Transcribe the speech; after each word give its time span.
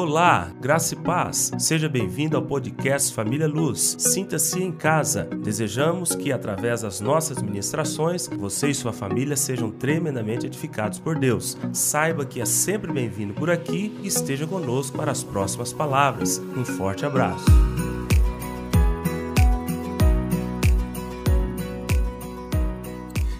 Olá, 0.00 0.52
graça 0.60 0.94
e 0.94 0.96
paz. 0.96 1.50
Seja 1.58 1.88
bem-vindo 1.88 2.36
ao 2.36 2.42
podcast 2.44 3.12
Família 3.12 3.48
Luz. 3.48 3.96
Sinta-se 3.98 4.62
em 4.62 4.70
casa. 4.70 5.24
Desejamos 5.24 6.14
que, 6.14 6.30
através 6.30 6.82
das 6.82 7.00
nossas 7.00 7.42
ministrações, 7.42 8.28
você 8.28 8.68
e 8.68 8.74
sua 8.76 8.92
família 8.92 9.36
sejam 9.36 9.72
tremendamente 9.72 10.46
edificados 10.46 11.00
por 11.00 11.18
Deus. 11.18 11.58
Saiba 11.72 12.24
que 12.24 12.40
é 12.40 12.44
sempre 12.44 12.92
bem-vindo 12.92 13.34
por 13.34 13.50
aqui 13.50 13.92
e 14.00 14.06
esteja 14.06 14.46
conosco 14.46 14.96
para 14.96 15.10
as 15.10 15.24
próximas 15.24 15.72
palavras. 15.72 16.38
Um 16.56 16.64
forte 16.64 17.04
abraço. 17.04 17.46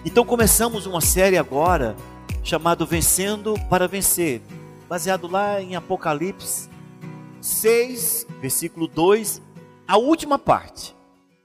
Então 0.03 0.25
começamos 0.25 0.85
uma 0.85 0.99
série 0.99 1.37
agora 1.37 1.95
chamada 2.43 2.83
Vencendo 2.83 3.53
para 3.69 3.87
Vencer 3.87 4.41
baseado 4.89 5.27
lá 5.27 5.61
em 5.61 5.75
Apocalipse 5.75 6.67
6, 7.39 8.25
versículo 8.41 8.87
2, 8.87 9.39
a 9.87 9.97
última 9.97 10.39
parte. 10.39 10.95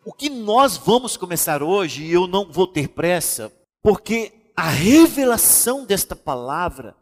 O 0.03 0.15
que 0.15 0.31
nós 0.31 0.79
vamos 0.79 1.15
começar 1.19 1.63
hoje, 1.63 2.05
e 2.05 2.13
eu 2.13 2.27
não 2.27 2.51
vou 2.51 2.67
ter 2.67 2.89
pressa, 2.89 3.53
porque 3.83 4.33
a 4.57 4.71
revelação 4.71 5.85
desta 5.85 6.17
palavra 6.17 6.97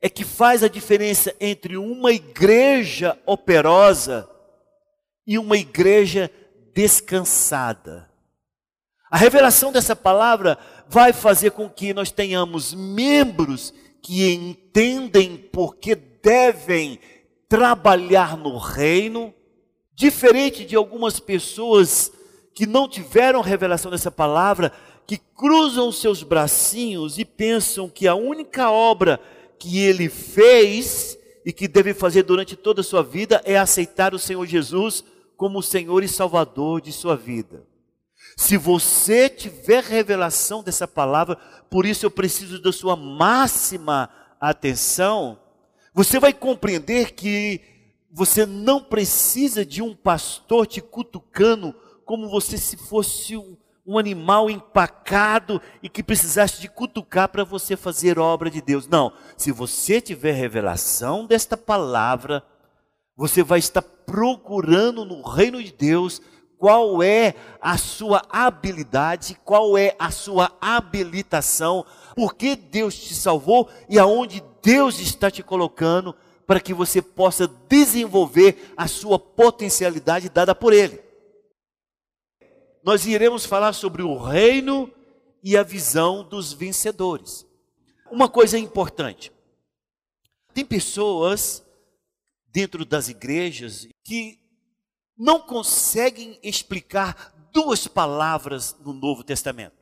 é 0.00 0.08
que 0.08 0.24
faz 0.24 0.62
a 0.62 0.68
diferença 0.68 1.34
entre 1.38 1.76
uma 1.76 2.12
igreja 2.12 3.18
operosa 3.26 4.26
e 5.26 5.38
uma 5.38 5.58
igreja 5.58 6.30
descansada. 6.74 8.08
A 9.10 9.18
revelação 9.18 9.70
dessa 9.70 9.94
palavra 9.94 10.56
vai 10.88 11.12
fazer 11.12 11.50
com 11.50 11.68
que 11.68 11.92
nós 11.92 12.10
tenhamos 12.10 12.72
membros 12.72 13.74
que 14.08 14.32
entendem 14.32 15.36
porque 15.36 15.94
devem 15.94 16.98
trabalhar 17.46 18.38
no 18.38 18.56
reino, 18.56 19.34
diferente 19.94 20.64
de 20.64 20.74
algumas 20.74 21.20
pessoas 21.20 22.10
que 22.54 22.64
não 22.64 22.88
tiveram 22.88 23.42
revelação 23.42 23.90
dessa 23.90 24.10
palavra, 24.10 24.72
que 25.06 25.18
cruzam 25.18 25.92
seus 25.92 26.22
bracinhos 26.22 27.18
e 27.18 27.24
pensam 27.26 27.86
que 27.86 28.08
a 28.08 28.14
única 28.14 28.70
obra 28.70 29.20
que 29.58 29.78
ele 29.78 30.08
fez 30.08 31.18
e 31.44 31.52
que 31.52 31.68
deve 31.68 31.92
fazer 31.92 32.22
durante 32.22 32.56
toda 32.56 32.80
a 32.80 32.84
sua 32.84 33.02
vida 33.02 33.42
é 33.44 33.58
aceitar 33.58 34.14
o 34.14 34.18
Senhor 34.18 34.46
Jesus 34.46 35.04
como 35.36 35.58
o 35.58 35.62
Senhor 35.62 36.02
e 36.02 36.08
Salvador 36.08 36.80
de 36.80 36.92
sua 36.92 37.14
vida. 37.14 37.62
Se 38.36 38.56
você 38.56 39.28
tiver 39.28 39.82
revelação 39.82 40.62
dessa 40.62 40.86
palavra, 40.86 41.36
por 41.70 41.86
isso 41.86 42.04
eu 42.04 42.10
preciso 42.10 42.60
da 42.60 42.72
sua 42.72 42.96
máxima 42.96 44.10
atenção, 44.40 45.38
você 45.92 46.18
vai 46.18 46.32
compreender 46.32 47.12
que 47.12 47.60
você 48.10 48.46
não 48.46 48.82
precisa 48.82 49.64
de 49.64 49.82
um 49.82 49.94
pastor 49.94 50.66
te 50.66 50.80
cutucando 50.80 51.74
como 52.04 52.28
você 52.28 52.56
se 52.56 52.76
fosse 52.76 53.36
um, 53.36 53.56
um 53.86 53.98
animal 53.98 54.48
empacado 54.48 55.60
e 55.82 55.88
que 55.88 56.02
precisasse 56.02 56.60
de 56.60 56.68
cutucar 56.68 57.28
para 57.28 57.44
você 57.44 57.76
fazer 57.76 58.18
obra 58.18 58.50
de 58.50 58.62
Deus. 58.62 58.86
Não, 58.86 59.12
se 59.36 59.52
você 59.52 60.00
tiver 60.00 60.32
revelação 60.32 61.26
desta 61.26 61.56
palavra, 61.56 62.42
você 63.16 63.42
vai 63.42 63.58
estar 63.58 63.82
procurando 63.82 65.04
no 65.04 65.22
reino 65.22 65.62
de 65.62 65.72
Deus 65.72 66.22
qual 66.58 67.02
é 67.02 67.34
a 67.60 67.78
sua 67.78 68.22
habilidade, 68.28 69.38
qual 69.44 69.78
é 69.78 69.94
a 69.98 70.10
sua 70.10 70.52
habilitação, 70.60 71.86
por 72.14 72.34
que 72.34 72.56
Deus 72.56 72.96
te 72.98 73.14
salvou 73.14 73.70
e 73.88 73.98
aonde 73.98 74.42
Deus 74.62 74.98
está 74.98 75.30
te 75.30 75.42
colocando 75.42 76.14
para 76.46 76.60
que 76.60 76.74
você 76.74 77.00
possa 77.00 77.46
desenvolver 77.46 78.72
a 78.76 78.88
sua 78.88 79.18
potencialidade 79.18 80.28
dada 80.28 80.54
por 80.54 80.72
Ele. 80.72 81.00
Nós 82.82 83.06
iremos 83.06 83.44
falar 83.44 83.72
sobre 83.72 84.02
o 84.02 84.16
reino 84.16 84.90
e 85.42 85.56
a 85.56 85.62
visão 85.62 86.24
dos 86.26 86.52
vencedores. 86.52 87.46
Uma 88.10 88.28
coisa 88.28 88.58
importante: 88.58 89.30
tem 90.54 90.64
pessoas 90.64 91.62
dentro 92.46 92.84
das 92.84 93.08
igrejas 93.08 93.86
que 94.02 94.40
não 95.18 95.40
conseguem 95.40 96.38
explicar 96.42 97.34
duas 97.52 97.88
palavras 97.88 98.76
no 98.84 98.92
Novo 98.92 99.24
Testamento. 99.24 99.76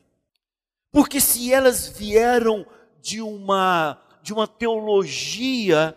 Porque 0.90 1.20
se 1.20 1.52
elas 1.52 1.88
vieram 1.88 2.64
de 3.02 3.20
uma 3.20 4.02
de 4.22 4.32
uma 4.32 4.48
teologia 4.48 5.96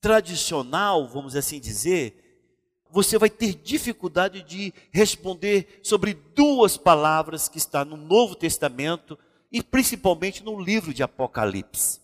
tradicional, 0.00 1.06
vamos 1.06 1.36
assim 1.36 1.60
dizer, 1.60 2.46
você 2.90 3.18
vai 3.18 3.28
ter 3.28 3.54
dificuldade 3.54 4.42
de 4.42 4.72
responder 4.90 5.80
sobre 5.82 6.14
duas 6.14 6.78
palavras 6.78 7.48
que 7.48 7.58
está 7.58 7.84
no 7.84 7.98
Novo 7.98 8.34
Testamento 8.34 9.18
e 9.52 9.62
principalmente 9.62 10.42
no 10.42 10.58
livro 10.58 10.94
de 10.94 11.02
Apocalipse. 11.02 12.00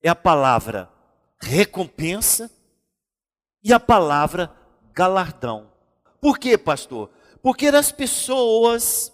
É 0.00 0.08
a 0.08 0.14
palavra 0.14 0.88
recompensa 1.40 2.48
e 3.64 3.72
a 3.72 3.80
palavra 3.80 4.54
galardão. 4.92 5.75
Por 6.20 6.38
quê, 6.38 6.56
pastor? 6.58 7.10
Porque 7.42 7.66
as 7.66 7.92
pessoas 7.92 9.12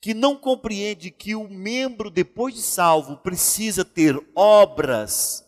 que 0.00 0.12
não 0.12 0.36
compreendem 0.36 1.10
que 1.10 1.34
o 1.34 1.48
membro, 1.48 2.10
depois 2.10 2.54
de 2.54 2.60
salvo, 2.60 3.16
precisa 3.16 3.84
ter 3.84 4.20
obras, 4.34 5.44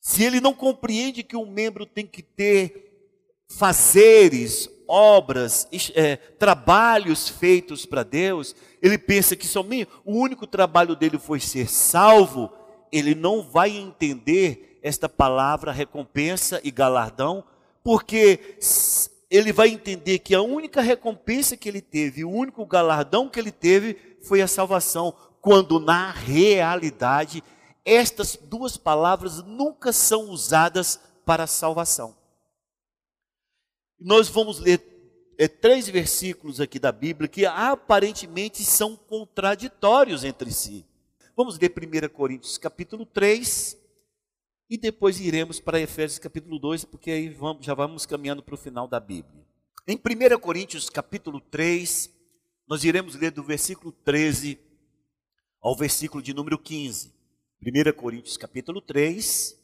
se 0.00 0.22
ele 0.22 0.40
não 0.40 0.54
compreende 0.54 1.24
que 1.24 1.36
o 1.36 1.44
membro 1.44 1.84
tem 1.84 2.06
que 2.06 2.22
ter 2.22 2.86
fazeres, 3.48 4.70
obras, 4.86 5.66
é, 5.94 6.14
trabalhos 6.14 7.28
feitos 7.28 7.84
para 7.84 8.04
Deus, 8.04 8.54
ele 8.80 8.96
pensa 8.96 9.34
que 9.34 9.46
somente 9.46 9.90
o 10.04 10.12
único 10.14 10.46
trabalho 10.46 10.94
dele 10.94 11.18
foi 11.18 11.40
ser 11.40 11.68
salvo, 11.68 12.52
ele 12.92 13.16
não 13.16 13.42
vai 13.42 13.76
entender 13.76 14.78
esta 14.82 15.08
palavra 15.08 15.72
recompensa 15.72 16.60
e 16.62 16.70
galardão, 16.70 17.42
porque 17.82 18.56
ele 19.30 19.52
vai 19.52 19.68
entender 19.68 20.20
que 20.20 20.34
a 20.34 20.42
única 20.42 20.80
recompensa 20.80 21.56
que 21.56 21.68
ele 21.68 21.80
teve, 21.80 22.24
o 22.24 22.30
único 22.30 22.64
galardão 22.64 23.28
que 23.28 23.38
ele 23.38 23.50
teve 23.50 24.16
foi 24.22 24.40
a 24.40 24.48
salvação, 24.48 25.14
quando 25.40 25.80
na 25.80 26.10
realidade 26.10 27.42
estas 27.84 28.36
duas 28.36 28.76
palavras 28.76 29.42
nunca 29.42 29.92
são 29.92 30.30
usadas 30.30 31.00
para 31.24 31.46
salvação. 31.46 32.16
Nós 33.98 34.28
vamos 34.28 34.58
ler 34.58 34.80
é, 35.38 35.48
três 35.48 35.88
versículos 35.88 36.60
aqui 36.60 36.78
da 36.78 36.92
Bíblia 36.92 37.28
que 37.28 37.46
aparentemente 37.46 38.64
são 38.64 38.96
contraditórios 38.96 40.24
entre 40.24 40.50
si. 40.50 40.84
Vamos 41.36 41.58
ler 41.58 41.72
1 41.72 42.08
Coríntios 42.08 42.58
capítulo 42.58 43.04
3, 43.04 43.76
e 44.68 44.76
depois 44.76 45.20
iremos 45.20 45.60
para 45.60 45.80
Efésios 45.80 46.18
capítulo 46.18 46.58
2, 46.58 46.84
porque 46.84 47.10
aí 47.10 47.28
vamos, 47.28 47.64
já 47.64 47.72
vamos 47.72 48.04
caminhando 48.04 48.42
para 48.42 48.54
o 48.54 48.58
final 48.58 48.88
da 48.88 48.98
Bíblia. 48.98 49.46
Em 49.86 49.96
1 49.96 50.38
Coríntios 50.40 50.90
capítulo 50.90 51.40
3, 51.40 52.10
nós 52.66 52.82
iremos 52.82 53.14
ler 53.14 53.30
do 53.30 53.44
versículo 53.44 53.92
13 53.92 54.58
ao 55.60 55.76
versículo 55.76 56.22
de 56.22 56.34
número 56.34 56.58
15. 56.58 57.14
1 57.62 57.92
Coríntios 57.96 58.36
capítulo 58.36 58.80
3, 58.80 59.56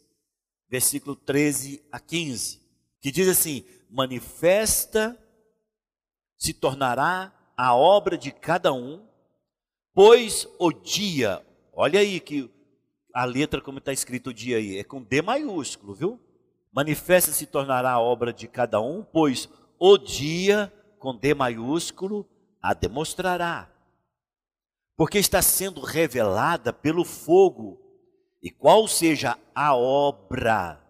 versículo 0.69 1.17
13 1.17 1.85
a 1.91 1.99
15, 1.99 2.61
que 3.01 3.11
diz 3.11 3.29
assim: 3.29 3.65
Manifesta 3.91 5.19
se 6.39 6.55
tornará 6.55 7.33
a 7.57 7.75
obra 7.75 8.17
de 8.17 8.31
cada 8.31 8.73
um, 8.73 9.05
pois 9.93 10.49
o 10.59 10.73
dia, 10.73 11.45
olha 11.73 12.01
aí 12.01 12.21
que 12.21 12.49
a 13.15 13.25
letra, 13.25 13.61
como 13.61 13.79
está 13.79 13.93
escrito 13.93 14.31
o 14.31 14.35
dia 14.35 14.57
aí, 14.57 14.79
é 14.79 14.85
com 14.85 15.03
D 15.03 15.23
maiúsculo, 15.23 15.95
viu? 15.95 16.21
Manifesta 16.73 17.33
se 17.33 17.47
tornará 17.47 17.93
a 17.93 18.01
obra 18.01 18.33
de 18.33 18.49
cada 18.49 18.81
um, 18.81 19.03
pois 19.03 19.49
o 19.79 19.99
dia, 19.99 20.73
com 20.99 21.17
D 21.17 21.35
maiúsculo, 21.35 22.27
a 22.63 22.73
demonstrará. 22.73 23.71
Porque 24.97 25.19
está 25.19 25.43
sendo 25.43 25.81
revelada 25.81 26.73
pelo 26.73 27.05
fogo, 27.05 27.81
e 28.43 28.51
qual 28.51 28.89
seja 28.89 29.39
a 29.55 29.75
obra 29.77 30.83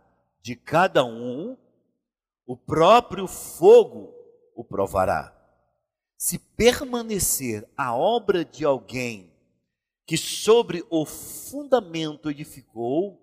de 0.43 0.57
cada 0.57 1.05
um, 1.05 1.57
o 2.47 2.57
próprio 2.57 3.27
fogo 3.27 4.15
o 4.55 4.65
provará. 4.65 5.35
Se 6.17 6.39
permanecer 6.39 7.69
a 7.77 7.95
obra 7.95 8.45
de 8.45 8.65
alguém 8.65 9.32
que 10.13 10.19
sobre 10.19 10.85
o 10.91 11.07
fundamento 11.07 12.31
edificou, 12.31 13.19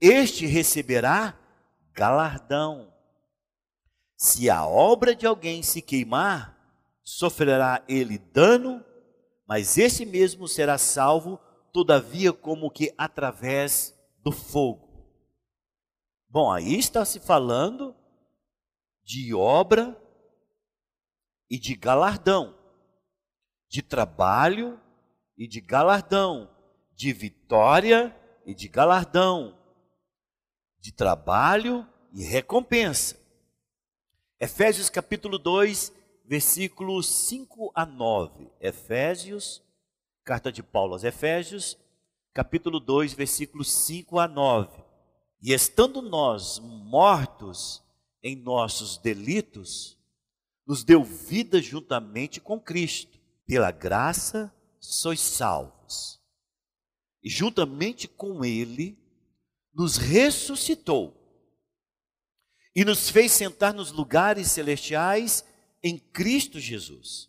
este 0.00 0.46
receberá 0.46 1.38
galardão. 1.92 2.92
Se 4.16 4.50
a 4.50 4.66
obra 4.66 5.14
de 5.14 5.28
alguém 5.28 5.62
se 5.62 5.80
queimar, 5.80 6.58
sofrerá 7.04 7.84
ele 7.86 8.18
dano, 8.18 8.84
mas 9.46 9.78
esse 9.78 10.04
mesmo 10.04 10.48
será 10.48 10.76
salvo, 10.76 11.38
todavia, 11.72 12.32
como 12.32 12.68
que 12.68 12.92
através 12.98 13.96
do 14.18 14.32
fogo. 14.32 15.08
Bom, 16.28 16.50
aí 16.50 16.76
está 16.76 17.04
se 17.04 17.20
falando 17.20 17.94
de 19.04 19.32
obra 19.32 19.96
e 21.48 21.56
de 21.56 21.76
galardão, 21.76 22.58
de 23.68 23.82
trabalho 23.82 24.80
e 25.38 25.46
de 25.46 25.60
galardão, 25.60 26.50
de 26.96 27.12
vitória 27.12 28.14
e 28.44 28.52
de 28.52 28.66
galardão, 28.66 29.56
de 30.80 30.90
trabalho 30.90 31.86
e 32.12 32.24
recompensa. 32.24 33.16
Efésios 34.40 34.90
capítulo 34.90 35.38
2, 35.38 35.92
versículos 36.24 37.06
5 37.06 37.70
a 37.72 37.86
9. 37.86 38.50
Efésios, 38.60 39.62
carta 40.24 40.50
de 40.50 40.62
Paulo 40.62 40.94
aos 40.94 41.04
Efésios, 41.04 41.78
capítulo 42.34 42.80
2, 42.80 43.12
versículos 43.12 43.72
5 43.72 44.18
a 44.18 44.26
9. 44.26 44.84
E 45.40 45.52
estando 45.52 46.02
nós 46.02 46.58
mortos 46.58 47.82
em 48.22 48.34
nossos 48.34 48.98
delitos, 48.98 49.96
nos 50.66 50.82
deu 50.82 51.04
vida 51.04 51.62
juntamente 51.62 52.40
com 52.40 52.60
Cristo. 52.60 53.18
Pela 53.46 53.70
graça 53.70 54.52
sois 54.80 55.20
salvos. 55.20 56.20
E 57.22 57.28
juntamente 57.28 58.06
com 58.06 58.44
Ele 58.44 58.98
nos 59.74 59.96
ressuscitou 59.96 61.14
e 62.74 62.84
nos 62.84 63.10
fez 63.10 63.32
sentar 63.32 63.74
nos 63.74 63.90
lugares 63.90 64.50
celestiais 64.50 65.44
em 65.82 65.98
Cristo 65.98 66.60
Jesus, 66.60 67.28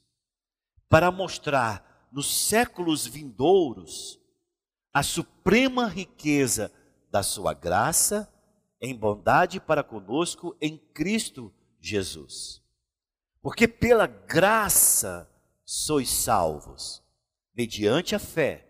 para 0.87 1.11
mostrar 1.11 2.07
nos 2.11 2.47
séculos 2.47 3.05
vindouros 3.05 4.19
a 4.93 5.03
suprema 5.03 5.87
riqueza 5.87 6.71
da 7.11 7.23
sua 7.23 7.53
graça 7.53 8.31
em 8.81 8.95
bondade 8.95 9.59
para 9.59 9.83
conosco 9.83 10.55
em 10.61 10.77
Cristo 10.77 11.53
Jesus. 11.79 12.61
Porque 13.41 13.67
pela 13.67 14.07
graça 14.07 15.29
sois 15.65 16.09
salvos, 16.09 17.03
mediante 17.59 18.15
a 18.15 18.19
fé. 18.19 18.65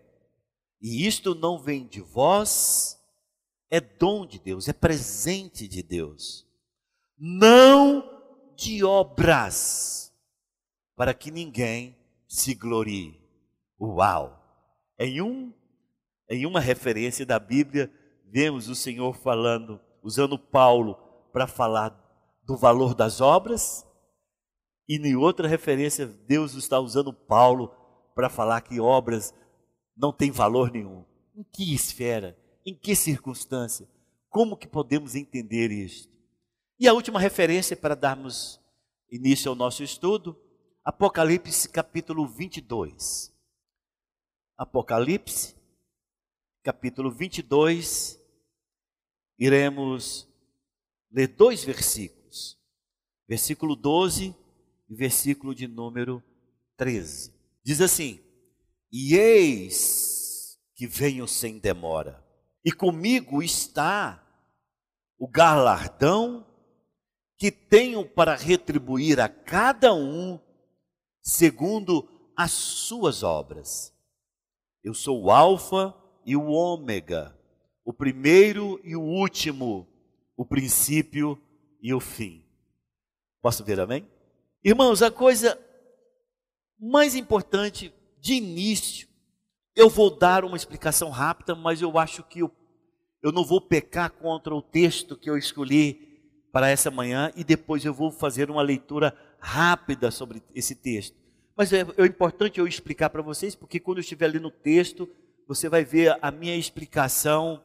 E 0.82 1.06
isto 1.06 1.32
não 1.32 1.62
vem 1.62 1.86
de 1.86 2.00
vós, 2.00 2.98
é 3.70 3.80
dom 3.80 4.26
de 4.26 4.40
Deus, 4.40 4.66
é 4.66 4.72
presente 4.72 5.68
de 5.68 5.80
Deus. 5.80 6.44
Não 7.16 8.02
de 8.56 8.82
obras, 8.82 10.12
para 10.96 11.14
que 11.14 11.30
ninguém 11.30 11.96
se 12.26 12.52
glorie. 12.52 13.22
Uau! 13.80 14.36
Em, 14.98 15.22
um, 15.22 15.54
em 16.28 16.44
uma 16.44 16.58
referência 16.58 17.24
da 17.24 17.38
Bíblia, 17.38 17.88
vemos 18.26 18.68
o 18.68 18.74
Senhor 18.74 19.14
falando, 19.14 19.80
usando 20.02 20.36
Paulo 20.36 20.96
para 21.32 21.46
falar 21.46 21.90
do 22.42 22.56
valor 22.56 22.92
das 22.96 23.20
obras, 23.20 23.86
e 24.88 24.96
em 24.96 25.14
outra 25.14 25.46
referência, 25.46 26.08
Deus 26.26 26.54
está 26.54 26.80
usando 26.80 27.12
Paulo 27.12 27.79
para 28.14 28.28
falar 28.28 28.60
que 28.60 28.80
obras 28.80 29.34
não 29.96 30.12
têm 30.12 30.30
valor 30.30 30.70
nenhum. 30.70 31.04
Em 31.34 31.42
que 31.42 31.74
esfera? 31.74 32.36
Em 32.64 32.74
que 32.74 32.94
circunstância? 32.94 33.88
Como 34.28 34.56
que 34.56 34.66
podemos 34.66 35.14
entender 35.14 35.70
isso? 35.70 36.08
E 36.78 36.88
a 36.88 36.92
última 36.92 37.20
referência 37.20 37.76
para 37.76 37.94
darmos 37.94 38.60
início 39.10 39.50
ao 39.50 39.54
nosso 39.54 39.82
estudo, 39.82 40.36
Apocalipse 40.84 41.68
capítulo 41.68 42.26
22. 42.26 43.32
Apocalipse 44.56 45.54
capítulo 46.62 47.10
22, 47.10 48.20
iremos 49.38 50.28
ler 51.10 51.28
dois 51.28 51.64
versículos. 51.64 52.58
Versículo 53.28 53.76
12 53.76 54.34
e 54.88 54.94
versículo 54.94 55.54
de 55.54 55.66
número 55.66 56.22
13. 56.76 57.32
Diz 57.64 57.80
assim: 57.80 58.20
E 58.90 59.14
eis 59.14 60.58
que 60.74 60.86
venho 60.86 61.28
sem 61.28 61.58
demora, 61.58 62.24
e 62.64 62.72
comigo 62.72 63.42
está 63.42 64.26
o 65.18 65.28
galardão 65.28 66.46
que 67.36 67.50
tenho 67.50 68.06
para 68.06 68.34
retribuir 68.34 69.20
a 69.20 69.28
cada 69.28 69.94
um 69.94 70.38
segundo 71.22 72.08
as 72.36 72.52
suas 72.52 73.22
obras. 73.22 73.94
Eu 74.82 74.94
sou 74.94 75.24
o 75.24 75.30
Alfa 75.30 75.94
e 76.24 76.36
o 76.36 76.46
Ômega, 76.46 77.38
o 77.84 77.92
primeiro 77.92 78.80
e 78.82 78.96
o 78.96 79.02
último, 79.02 79.86
o 80.36 80.44
princípio 80.44 81.38
e 81.82 81.92
o 81.92 82.00
fim. 82.00 82.44
Posso 83.42 83.64
ver 83.64 83.80
amém? 83.80 84.08
Irmãos, 84.64 85.02
a 85.02 85.10
coisa 85.10 85.58
mais 86.80 87.14
importante 87.14 87.92
de 88.18 88.34
início, 88.34 89.08
eu 89.76 89.88
vou 89.88 90.16
dar 90.16 90.44
uma 90.44 90.56
explicação 90.56 91.10
rápida, 91.10 91.54
mas 91.54 91.82
eu 91.82 91.98
acho 91.98 92.22
que 92.22 92.40
eu, 92.40 92.50
eu 93.22 93.30
não 93.30 93.44
vou 93.44 93.60
pecar 93.60 94.10
contra 94.10 94.54
o 94.54 94.62
texto 94.62 95.16
que 95.16 95.28
eu 95.28 95.36
escolhi 95.36 96.08
para 96.52 96.68
essa 96.68 96.90
manhã 96.90 97.30
e 97.36 97.44
depois 97.44 97.84
eu 97.84 97.94
vou 97.94 98.10
fazer 98.10 98.50
uma 98.50 98.62
leitura 98.62 99.16
rápida 99.38 100.10
sobre 100.10 100.42
esse 100.54 100.74
texto. 100.74 101.16
Mas 101.56 101.72
é, 101.72 101.80
é 101.80 102.06
importante 102.06 102.58
eu 102.58 102.66
explicar 102.66 103.10
para 103.10 103.22
vocês, 103.22 103.54
porque 103.54 103.78
quando 103.78 103.98
eu 103.98 104.02
estiver 104.02 104.26
ali 104.26 104.40
no 104.40 104.50
texto, 104.50 105.08
você 105.46 105.68
vai 105.68 105.84
ver 105.84 106.16
a 106.22 106.30
minha 106.30 106.56
explicação 106.56 107.62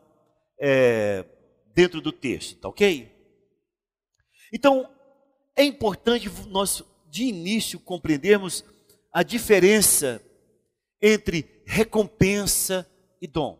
é, 0.60 1.26
dentro 1.74 2.02
do 2.02 2.12
texto, 2.12 2.60
tá 2.60 2.68
ok? 2.68 3.12
Então, 4.54 4.90
é 5.56 5.64
importante 5.64 6.30
nós, 6.50 6.84
de 7.10 7.24
início, 7.24 7.80
compreendermos 7.80 8.64
a 9.16 9.24
diferença 9.24 10.22
entre 11.02 11.64
recompensa 11.66 12.86
e 13.22 13.26
dom. 13.26 13.58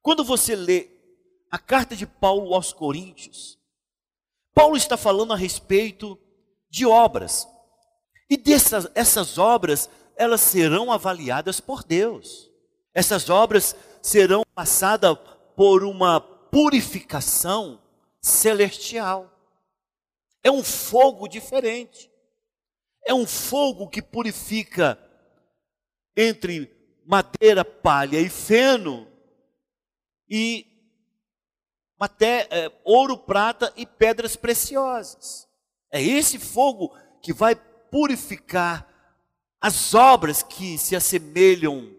Quando 0.00 0.22
você 0.22 0.54
lê 0.54 0.88
a 1.50 1.58
carta 1.58 1.96
de 1.96 2.06
Paulo 2.06 2.54
aos 2.54 2.72
Coríntios, 2.72 3.58
Paulo 4.54 4.76
está 4.76 4.96
falando 4.96 5.32
a 5.32 5.36
respeito 5.36 6.16
de 6.70 6.86
obras. 6.86 7.48
E 8.30 8.36
dessas 8.36 8.86
essas 8.94 9.36
obras, 9.36 9.90
elas 10.14 10.42
serão 10.42 10.92
avaliadas 10.92 11.58
por 11.58 11.82
Deus. 11.82 12.48
Essas 12.94 13.28
obras 13.28 13.74
serão 14.00 14.44
passadas 14.54 15.18
por 15.56 15.82
uma 15.82 16.20
purificação 16.20 17.82
celestial. 18.20 19.28
É 20.40 20.52
um 20.52 20.62
fogo 20.62 21.26
diferente. 21.26 22.11
É 23.04 23.12
um 23.12 23.26
fogo 23.26 23.88
que 23.88 24.00
purifica 24.00 24.98
entre 26.16 26.70
madeira, 27.04 27.64
palha 27.64 28.18
e 28.18 28.28
feno 28.28 29.08
e 30.28 30.66
até 31.98 32.48
é, 32.50 32.72
ouro, 32.84 33.16
prata 33.16 33.72
e 33.76 33.86
pedras 33.86 34.34
preciosas. 34.34 35.48
É 35.90 36.02
esse 36.02 36.38
fogo 36.38 36.96
que 37.22 37.32
vai 37.32 37.54
purificar 37.54 38.88
as 39.60 39.94
obras 39.94 40.42
que 40.42 40.76
se 40.78 40.96
assemelham 40.96 41.94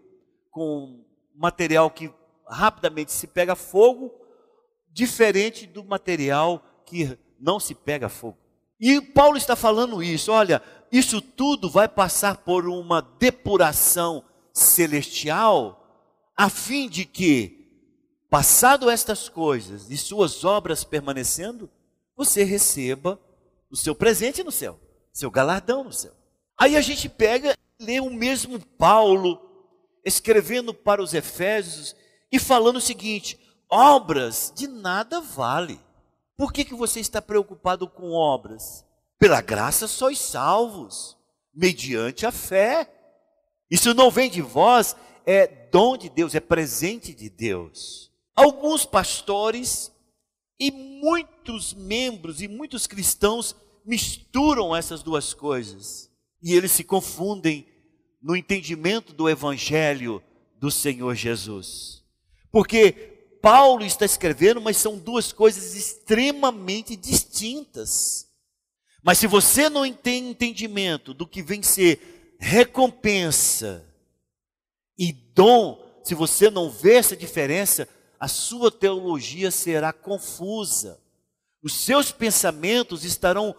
com 0.50 1.02
material 1.34 1.90
que 1.90 2.12
rapidamente 2.46 3.12
se 3.12 3.26
pega 3.26 3.56
fogo, 3.56 4.12
diferente 4.90 5.66
do 5.66 5.82
material 5.82 6.62
que 6.84 7.18
não 7.40 7.58
se 7.58 7.74
pega 7.74 8.08
fogo. 8.08 8.36
E 8.78 9.00
Paulo 9.00 9.38
está 9.38 9.56
falando 9.56 10.02
isso, 10.02 10.30
olha, 10.30 10.60
isso 10.96 11.20
tudo 11.20 11.68
vai 11.68 11.88
passar 11.88 12.38
por 12.38 12.68
uma 12.68 13.00
depuração 13.00 14.24
celestial, 14.52 15.80
a 16.36 16.48
fim 16.48 16.88
de 16.88 17.04
que 17.04 17.64
Passado 18.34 18.90
estas 18.90 19.28
coisas 19.28 19.88
e 19.92 19.96
suas 19.96 20.44
obras 20.44 20.82
permanecendo, 20.82 21.70
você 22.16 22.42
receba 22.42 23.16
o 23.70 23.76
seu 23.76 23.94
presente 23.94 24.42
no 24.42 24.50
céu, 24.50 24.76
seu 25.12 25.30
galardão 25.30 25.84
no 25.84 25.92
céu. 25.92 26.10
Aí 26.58 26.74
a 26.74 26.80
gente 26.80 27.08
pega 27.08 27.56
lê 27.78 28.00
o 28.00 28.10
mesmo 28.10 28.58
Paulo 28.58 29.40
escrevendo 30.04 30.74
para 30.74 31.00
os 31.00 31.14
Efésios 31.14 31.94
e 32.32 32.40
falando 32.40 32.78
o 32.78 32.80
seguinte: 32.80 33.38
obras 33.70 34.52
de 34.56 34.66
nada 34.66 35.20
vale. 35.20 35.80
Por 36.36 36.52
que, 36.52 36.64
que 36.64 36.74
você 36.74 36.98
está 36.98 37.22
preocupado 37.22 37.86
com 37.86 38.10
obras? 38.10 38.84
Pela 39.18 39.40
graça 39.40 39.86
sois 39.86 40.18
salvos, 40.18 41.16
mediante 41.54 42.26
a 42.26 42.32
fé. 42.32 42.90
Isso 43.70 43.94
não 43.94 44.10
vem 44.10 44.28
de 44.28 44.42
vós, 44.42 44.96
é 45.24 45.46
dom 45.46 45.96
de 45.96 46.08
Deus, 46.08 46.34
é 46.34 46.40
presente 46.40 47.14
de 47.14 47.30
Deus. 47.30 48.12
Alguns 48.34 48.84
pastores 48.84 49.92
e 50.58 50.70
muitos 50.70 51.74
membros 51.74 52.42
e 52.42 52.48
muitos 52.48 52.86
cristãos 52.86 53.54
misturam 53.84 54.74
essas 54.74 55.02
duas 55.02 55.34
coisas 55.34 56.10
e 56.42 56.54
eles 56.54 56.72
se 56.72 56.84
confundem 56.84 57.66
no 58.22 58.34
entendimento 58.34 59.12
do 59.12 59.28
evangelho 59.28 60.22
do 60.58 60.70
Senhor 60.70 61.14
Jesus. 61.14 62.02
Porque 62.50 62.92
Paulo 63.42 63.84
está 63.84 64.04
escrevendo, 64.04 64.60
mas 64.60 64.78
são 64.78 64.98
duas 64.98 65.32
coisas 65.32 65.74
extremamente 65.74 66.96
distintas. 66.96 68.26
Mas 69.04 69.18
se 69.18 69.26
você 69.26 69.68
não 69.68 69.92
tem 69.92 70.30
entendimento 70.30 71.12
do 71.12 71.26
que 71.26 71.42
vem 71.42 71.62
ser 71.62 72.36
recompensa 72.40 73.84
e 74.98 75.12
dom, 75.12 75.78
se 76.02 76.14
você 76.14 76.48
não 76.48 76.70
vê 76.70 76.94
essa 76.94 77.14
diferença, 77.14 77.86
a 78.18 78.26
sua 78.26 78.70
teologia 78.70 79.50
será 79.50 79.92
confusa. 79.92 80.98
Os 81.62 81.74
seus 81.74 82.10
pensamentos 82.10 83.04
estarão 83.04 83.54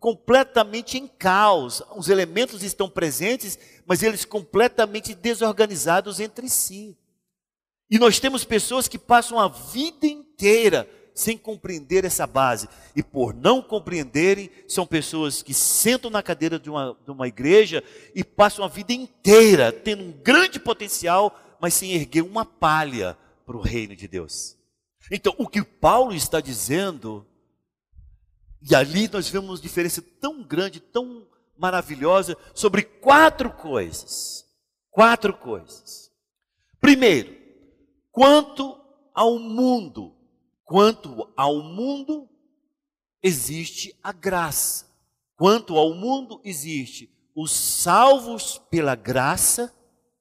completamente 0.00 0.98
em 0.98 1.06
caos. 1.06 1.80
Os 1.94 2.08
elementos 2.08 2.64
estão 2.64 2.90
presentes, 2.90 3.56
mas 3.86 4.02
eles 4.02 4.24
completamente 4.24 5.14
desorganizados 5.14 6.18
entre 6.18 6.48
si. 6.48 6.98
E 7.88 7.96
nós 7.96 8.18
temos 8.18 8.44
pessoas 8.44 8.88
que 8.88 8.98
passam 8.98 9.38
a 9.38 9.46
vida 9.46 10.08
inteira 10.08 10.88
sem 11.14 11.36
compreender 11.36 12.04
essa 12.04 12.26
base. 12.26 12.68
E 12.94 13.02
por 13.02 13.34
não 13.34 13.62
compreenderem, 13.62 14.50
são 14.68 14.86
pessoas 14.86 15.42
que 15.42 15.54
sentam 15.54 16.10
na 16.10 16.22
cadeira 16.22 16.58
de 16.58 16.70
uma, 16.70 16.96
de 17.04 17.10
uma 17.10 17.28
igreja 17.28 17.82
e 18.14 18.24
passam 18.24 18.64
a 18.64 18.68
vida 18.68 18.92
inteira 18.92 19.72
tendo 19.72 20.02
um 20.04 20.12
grande 20.12 20.58
potencial, 20.58 21.38
mas 21.60 21.74
sem 21.74 21.92
erguer 21.92 22.22
uma 22.22 22.44
palha 22.44 23.16
para 23.44 23.56
o 23.56 23.62
reino 23.62 23.96
de 23.96 24.06
Deus. 24.06 24.56
Então, 25.10 25.34
o 25.38 25.48
que 25.48 25.62
Paulo 25.62 26.14
está 26.14 26.40
dizendo, 26.40 27.26
e 28.62 28.74
ali 28.74 29.08
nós 29.08 29.28
vemos 29.28 29.50
uma 29.50 29.58
diferença 29.58 30.02
tão 30.20 30.42
grande, 30.42 30.78
tão 30.78 31.26
maravilhosa, 31.58 32.36
sobre 32.54 32.82
quatro 32.82 33.50
coisas. 33.50 34.46
Quatro 34.90 35.34
coisas. 35.34 36.10
Primeiro, 36.80 37.36
quanto 38.10 38.80
ao 39.14 39.38
mundo, 39.38 40.14
Quanto 40.70 41.28
ao 41.36 41.64
mundo, 41.64 42.28
existe 43.20 43.92
a 44.04 44.12
graça. 44.12 44.86
Quanto 45.36 45.76
ao 45.76 45.92
mundo, 45.94 46.40
existe 46.44 47.10
os 47.34 47.50
salvos 47.50 48.62
pela 48.70 48.94
graça 48.94 49.74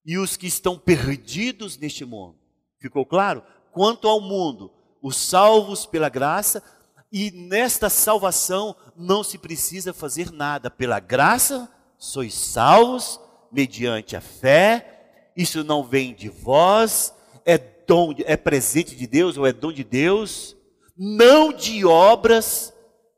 e 0.04 0.18
os 0.18 0.36
que 0.36 0.48
estão 0.48 0.76
perdidos 0.76 1.78
neste 1.78 2.04
mundo. 2.04 2.36
Ficou 2.80 3.06
claro? 3.06 3.44
Quanto 3.72 4.08
ao 4.08 4.20
mundo, 4.20 4.74
os 5.04 5.18
salvos 5.18 5.86
pela 5.86 6.10
graça, 6.10 6.64
e 7.12 7.30
nesta 7.30 7.88
salvação 7.88 8.76
não 8.96 9.24
se 9.24 9.38
precisa 9.38 9.94
fazer 9.94 10.32
nada. 10.32 10.72
Pela 10.72 11.00
graça, 11.00 11.72
sois 11.96 12.34
salvos 12.34 13.22
mediante 13.52 14.16
a 14.16 14.22
fé, 14.22 15.30
isso 15.38 15.64
não 15.64 15.84
vem 15.84 16.12
de 16.12 16.28
vós, 16.28 17.14
é 17.46 17.60
dom, 17.90 18.14
é 18.20 18.38
presente 18.38 18.96
de 18.96 19.08
Deus 19.08 19.36
ou 19.36 19.48
é 19.48 19.52
dom 19.52 19.74
de 19.74 19.84
Deus, 19.84 20.56
não 20.96 21.52
de 21.52 21.84
obras 21.84 22.72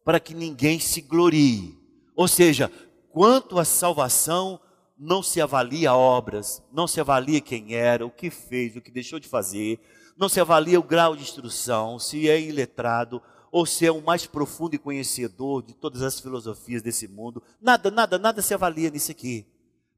para 0.05 0.17
que 0.17 0.33
ninguém 0.33 0.79
se 0.79 1.01
glorie. 1.01 1.77
Ou 2.15 2.25
seja, 2.25 2.71
quanto 3.09 3.59
à 3.59 3.65
salvação, 3.65 4.57
não 4.97 5.21
se 5.21 5.41
avalia 5.41 5.93
obras, 5.93 6.63
não 6.71 6.87
se 6.87 7.01
avalia 7.01 7.41
quem 7.41 7.75
era, 7.75 8.05
o 8.05 8.09
que 8.09 8.29
fez, 8.29 8.73
o 8.77 8.81
que 8.81 8.91
deixou 8.91 9.19
de 9.19 9.27
fazer, 9.27 9.77
não 10.17 10.29
se 10.29 10.39
avalia 10.39 10.79
o 10.79 10.83
grau 10.83 11.17
de 11.17 11.23
instrução, 11.23 11.99
se 11.99 12.29
é 12.29 12.39
iletrado 12.39 13.21
ou 13.51 13.65
se 13.65 13.85
é 13.85 13.91
o 13.91 14.01
mais 14.01 14.25
profundo 14.25 14.75
e 14.75 14.79
conhecedor 14.79 15.63
de 15.63 15.73
todas 15.73 16.01
as 16.01 16.17
filosofias 16.17 16.81
desse 16.81 17.09
mundo. 17.09 17.43
Nada, 17.59 17.91
nada, 17.91 18.17
nada 18.17 18.41
se 18.41 18.53
avalia 18.53 18.89
nisso 18.89 19.11
aqui. 19.11 19.45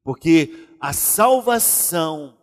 Porque 0.03 0.67
a 0.81 0.93
salvação 0.93 2.33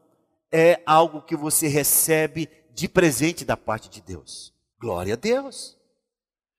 é 0.52 0.82
algo 0.84 1.22
que 1.22 1.36
você 1.36 1.68
recebe 1.68 2.48
de 2.72 2.88
presente 2.88 3.44
da 3.44 3.56
parte 3.56 3.88
de 3.88 4.00
Deus. 4.00 4.52
Glória 4.80 5.14
a 5.14 5.16
Deus. 5.16 5.78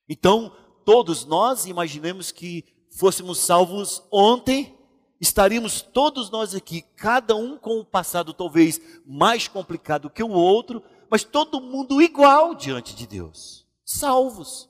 Então, 0.07 0.55
todos 0.85 1.25
nós 1.25 1.65
imaginemos 1.65 2.31
que 2.31 2.65
fôssemos 2.97 3.39
salvos 3.39 4.03
ontem, 4.11 4.77
estaríamos 5.19 5.81
todos 5.81 6.29
nós 6.29 6.53
aqui, 6.53 6.81
cada 6.95 7.35
um 7.35 7.57
com 7.57 7.79
um 7.79 7.85
passado 7.85 8.33
talvez 8.33 8.79
mais 9.05 9.47
complicado 9.47 10.09
que 10.09 10.23
o 10.23 10.31
outro, 10.31 10.83
mas 11.09 11.23
todo 11.23 11.61
mundo 11.61 12.01
igual 12.01 12.53
diante 12.55 12.95
de 12.95 13.07
Deus. 13.07 13.65
Salvos. 13.85 14.69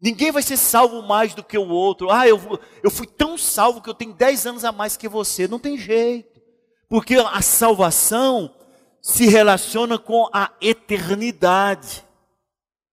Ninguém 0.00 0.30
vai 0.30 0.42
ser 0.42 0.58
salvo 0.58 1.02
mais 1.02 1.34
do 1.34 1.42
que 1.42 1.56
o 1.56 1.68
outro. 1.68 2.10
Ah, 2.10 2.28
eu, 2.28 2.38
eu 2.82 2.90
fui 2.90 3.06
tão 3.06 3.38
salvo 3.38 3.80
que 3.80 3.88
eu 3.88 3.94
tenho 3.94 4.12
10 4.12 4.46
anos 4.46 4.64
a 4.64 4.70
mais 4.70 4.96
que 4.96 5.08
você. 5.08 5.48
Não 5.48 5.58
tem 5.58 5.78
jeito. 5.78 6.35
Porque 6.88 7.16
a 7.16 7.42
salvação 7.42 8.50
se 9.02 9.26
relaciona 9.26 9.98
com 9.98 10.28
a 10.32 10.50
eternidade. 10.60 12.04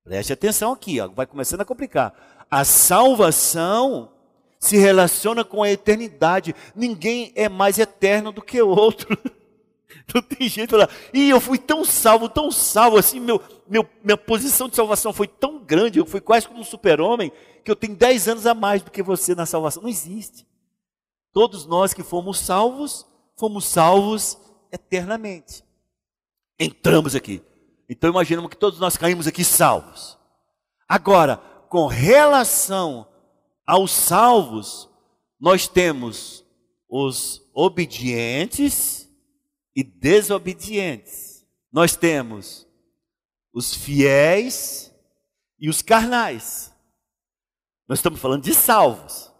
Preste 0.03 0.33
atenção 0.33 0.71
aqui, 0.71 0.99
ó, 0.99 1.07
vai 1.07 1.25
começando 1.25 1.61
a 1.61 1.65
complicar. 1.65 2.13
A 2.49 2.63
salvação 2.63 4.11
se 4.59 4.77
relaciona 4.77 5.43
com 5.43 5.63
a 5.63 5.71
eternidade. 5.71 6.55
Ninguém 6.75 7.31
é 7.35 7.49
mais 7.49 7.79
eterno 7.79 8.31
do 8.31 8.41
que 8.41 8.61
o 8.61 8.69
outro. 8.69 9.17
Não 10.13 10.21
tem 10.21 10.47
jeito 10.47 10.69
de 10.69 10.71
falar. 10.71 10.89
E 11.13 11.29
eu 11.29 11.39
fui 11.39 11.57
tão 11.57 11.83
salvo, 11.83 12.29
tão 12.29 12.51
salvo, 12.51 12.97
assim, 12.97 13.19
meu, 13.19 13.41
meu, 13.67 13.87
minha 14.03 14.17
posição 14.17 14.69
de 14.69 14.75
salvação 14.75 15.13
foi 15.13 15.27
tão 15.27 15.59
grande, 15.59 15.99
eu 15.99 16.05
fui 16.05 16.21
quase 16.21 16.47
como 16.47 16.59
um 16.59 16.63
super-homem, 16.63 17.31
que 17.63 17.71
eu 17.71 17.75
tenho 17.75 17.95
10 17.95 18.27
anos 18.27 18.45
a 18.45 18.53
mais 18.53 18.81
do 18.81 18.91
que 18.91 19.01
você 19.01 19.33
na 19.35 19.45
salvação. 19.45 19.83
Não 19.83 19.89
existe. 19.89 20.45
Todos 21.31 21.65
nós 21.65 21.93
que 21.93 22.03
fomos 22.03 22.39
salvos, 22.39 23.05
fomos 23.37 23.65
salvos 23.65 24.37
eternamente. 24.71 25.63
Entramos 26.59 27.15
aqui. 27.15 27.43
Então 27.89 28.09
imaginamos 28.09 28.49
que 28.49 28.57
todos 28.57 28.79
nós 28.79 28.97
caímos 28.97 29.27
aqui 29.27 29.43
salvos. 29.43 30.17
Agora, 30.87 31.37
com 31.69 31.87
relação 31.87 33.07
aos 33.65 33.91
salvos, 33.91 34.89
nós 35.39 35.67
temos 35.67 36.45
os 36.87 37.41
obedientes 37.53 39.09
e 39.75 39.83
desobedientes. 39.83 41.45
Nós 41.71 41.95
temos 41.95 42.67
os 43.53 43.73
fiéis 43.73 44.93
e 45.59 45.69
os 45.69 45.81
carnais. 45.81 46.73
Nós 47.87 47.99
estamos 47.99 48.19
falando 48.19 48.43
de 48.43 48.53
salvos. 48.53 49.31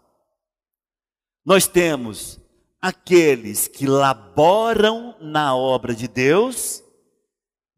Nós 1.44 1.66
temos 1.66 2.40
aqueles 2.84 3.66
que 3.66 3.86
laboram 3.86 5.16
na 5.18 5.56
obra 5.56 5.94
de 5.94 6.06
Deus 6.06 6.84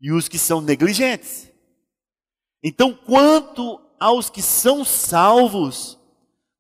e 0.01 0.11
os 0.11 0.27
que 0.27 0.37
são 0.37 0.61
negligentes. 0.61 1.49
Então, 2.61 2.93
quanto 2.93 3.81
aos 4.01 4.29
que 4.29 4.43
são 4.43 4.85
salvos, 4.85 5.97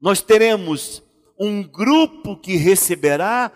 nós 0.01 0.23
teremos 0.23 1.03
um 1.37 1.61
grupo 1.61 2.37
que 2.37 2.55
receberá 2.55 3.51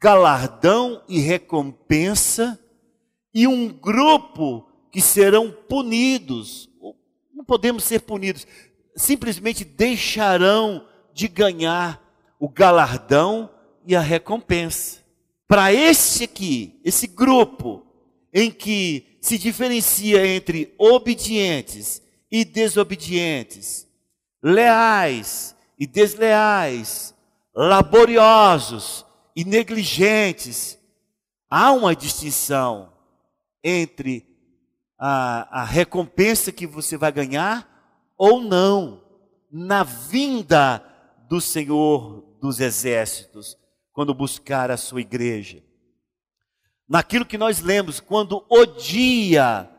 galardão 0.00 1.04
e 1.06 1.20
recompensa, 1.20 2.58
e 3.34 3.46
um 3.46 3.68
grupo 3.68 4.66
que 4.90 5.02
serão 5.02 5.52
punidos. 5.68 6.70
Não 7.34 7.44
podemos 7.44 7.84
ser 7.84 8.00
punidos, 8.00 8.46
simplesmente 8.96 9.62
deixarão 9.62 10.88
de 11.12 11.28
ganhar 11.28 12.02
o 12.40 12.48
galardão 12.48 13.50
e 13.86 13.94
a 13.94 14.00
recompensa. 14.00 15.00
Para 15.46 15.72
esse 15.72 16.24
aqui, 16.24 16.80
esse 16.84 17.06
grupo, 17.06 17.86
em 18.32 18.50
que 18.50 19.18
se 19.20 19.36
diferencia 19.36 20.26
entre 20.26 20.74
obedientes 20.78 22.02
e 22.30 22.44
desobedientes, 22.44 23.86
leais 24.42 25.54
e 25.78 25.86
desleais, 25.86 27.14
laboriosos 27.54 29.04
e 29.36 29.44
negligentes, 29.44 30.78
há 31.50 31.72
uma 31.72 31.94
distinção 31.94 32.90
entre 33.62 34.26
a, 34.98 35.60
a 35.60 35.64
recompensa 35.64 36.50
que 36.50 36.66
você 36.66 36.96
vai 36.96 37.12
ganhar 37.12 37.68
ou 38.16 38.40
não 38.40 39.02
na 39.50 39.84
vinda 39.84 40.82
do 41.28 41.40
Senhor 41.40 42.24
dos 42.40 42.58
Exércitos 42.58 43.60
quando 43.92 44.14
buscar 44.14 44.70
a 44.70 44.76
sua 44.76 45.00
igreja. 45.00 45.62
Naquilo 46.88 47.26
que 47.26 47.38
nós 47.38 47.60
lemos, 47.60 48.00
quando 48.00 48.44
o 48.48 48.66
dia, 48.66 49.70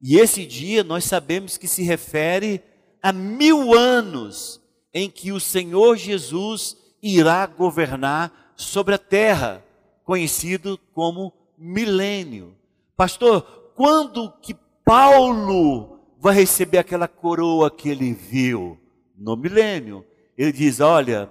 e 0.00 0.18
esse 0.18 0.44
dia 0.46 0.84
nós 0.84 1.04
sabemos 1.04 1.56
que 1.56 1.66
se 1.66 1.82
refere 1.82 2.62
a 3.02 3.12
mil 3.12 3.74
anos 3.74 4.60
em 4.92 5.10
que 5.10 5.32
o 5.32 5.40
Senhor 5.40 5.96
Jesus 5.96 6.76
irá 7.02 7.44
governar 7.46 8.52
sobre 8.56 8.94
a 8.94 8.98
terra, 8.98 9.64
conhecido 10.04 10.78
como 10.92 11.32
milênio. 11.58 12.56
Pastor, 12.96 13.42
quando 13.74 14.30
que 14.40 14.54
Paulo 14.84 16.00
vai 16.18 16.34
receber 16.34 16.78
aquela 16.78 17.08
coroa 17.08 17.70
que 17.70 17.88
ele 17.88 18.12
viu? 18.12 18.78
No 19.16 19.36
milênio. 19.36 20.04
Ele 20.36 20.52
diz: 20.52 20.80
Olha, 20.80 21.30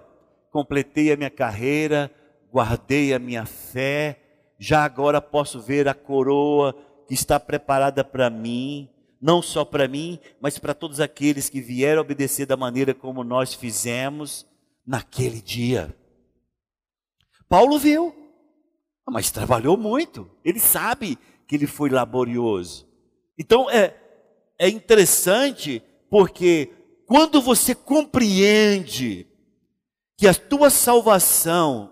completei 0.54 1.12
a 1.12 1.18
minha 1.18 1.32
carreira, 1.32 2.12
guardei 2.52 3.12
a 3.12 3.18
minha 3.18 3.44
fé, 3.44 4.20
já 4.60 4.86
agora 4.86 5.20
posso 5.20 5.60
ver 5.60 5.88
a 5.88 5.96
coroa 5.96 6.74
que 7.08 7.16
está 7.16 7.40
preparada 7.40 8.04
para 8.04 8.30
mim, 8.30 8.88
não 9.20 9.42
só 9.42 9.66
para 9.66 9.88
mim, 9.88 10.20
mas 10.40 10.60
para 10.60 10.76
todos 10.76 11.00
aqueles 11.00 11.50
que 11.50 11.60
vieram 11.60 12.04
obedecer 12.04 12.46
da 12.46 12.56
maneira 12.56 12.94
como 12.94 13.24
nós 13.24 13.56
fizemos 13.56 14.46
naquele 14.86 15.42
dia. 15.42 15.94
Paulo 17.50 17.80
viu, 17.80 18.16
mas 19.10 19.32
trabalhou 19.32 19.76
muito, 19.76 20.30
ele 20.46 20.60
sabe 20.60 21.18
que 21.48 21.56
ele 21.56 21.68
foi 21.68 21.90
laborioso. 21.90 22.88
Então 23.40 23.68
é, 23.72 23.96
é 24.60 24.70
interessante 24.70 25.82
porque 26.12 26.70
quando 27.08 27.42
você 27.42 27.74
compreende 27.74 29.28
que 30.24 30.28
a 30.30 30.34
tua 30.34 30.70
salvação, 30.70 31.90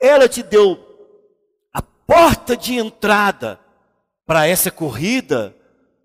ela 0.00 0.28
te 0.28 0.40
deu 0.40 0.78
a 1.72 1.82
porta 1.82 2.56
de 2.56 2.76
entrada 2.76 3.58
para 4.24 4.46
essa 4.46 4.70
corrida, 4.70 5.52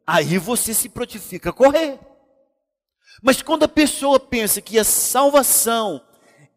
aí 0.08 0.40
você 0.40 0.74
se 0.74 0.90
prontifica 0.90 1.52
a 1.52 1.54
correr. 1.54 2.00
Mas 3.22 3.44
quando 3.44 3.62
a 3.62 3.68
pessoa 3.68 4.20
pensa 4.20 4.60
que 4.60 4.80
a 4.80 4.84
salvação, 4.84 6.02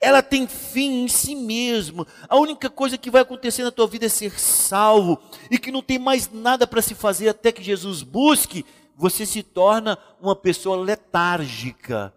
ela 0.00 0.22
tem 0.22 0.46
fim 0.46 1.04
em 1.04 1.08
si 1.08 1.34
mesmo, 1.34 2.06
a 2.26 2.38
única 2.38 2.70
coisa 2.70 2.96
que 2.96 3.10
vai 3.10 3.20
acontecer 3.20 3.64
na 3.64 3.70
tua 3.70 3.86
vida 3.86 4.06
é 4.06 4.08
ser 4.08 4.40
salvo, 4.40 5.20
e 5.50 5.58
que 5.58 5.70
não 5.70 5.82
tem 5.82 5.98
mais 5.98 6.32
nada 6.32 6.66
para 6.66 6.80
se 6.80 6.94
fazer 6.94 7.28
até 7.28 7.52
que 7.52 7.62
Jesus 7.62 8.02
busque, 8.02 8.64
você 8.96 9.26
se 9.26 9.42
torna 9.42 9.98
uma 10.18 10.34
pessoa 10.34 10.78
letárgica, 10.78 12.14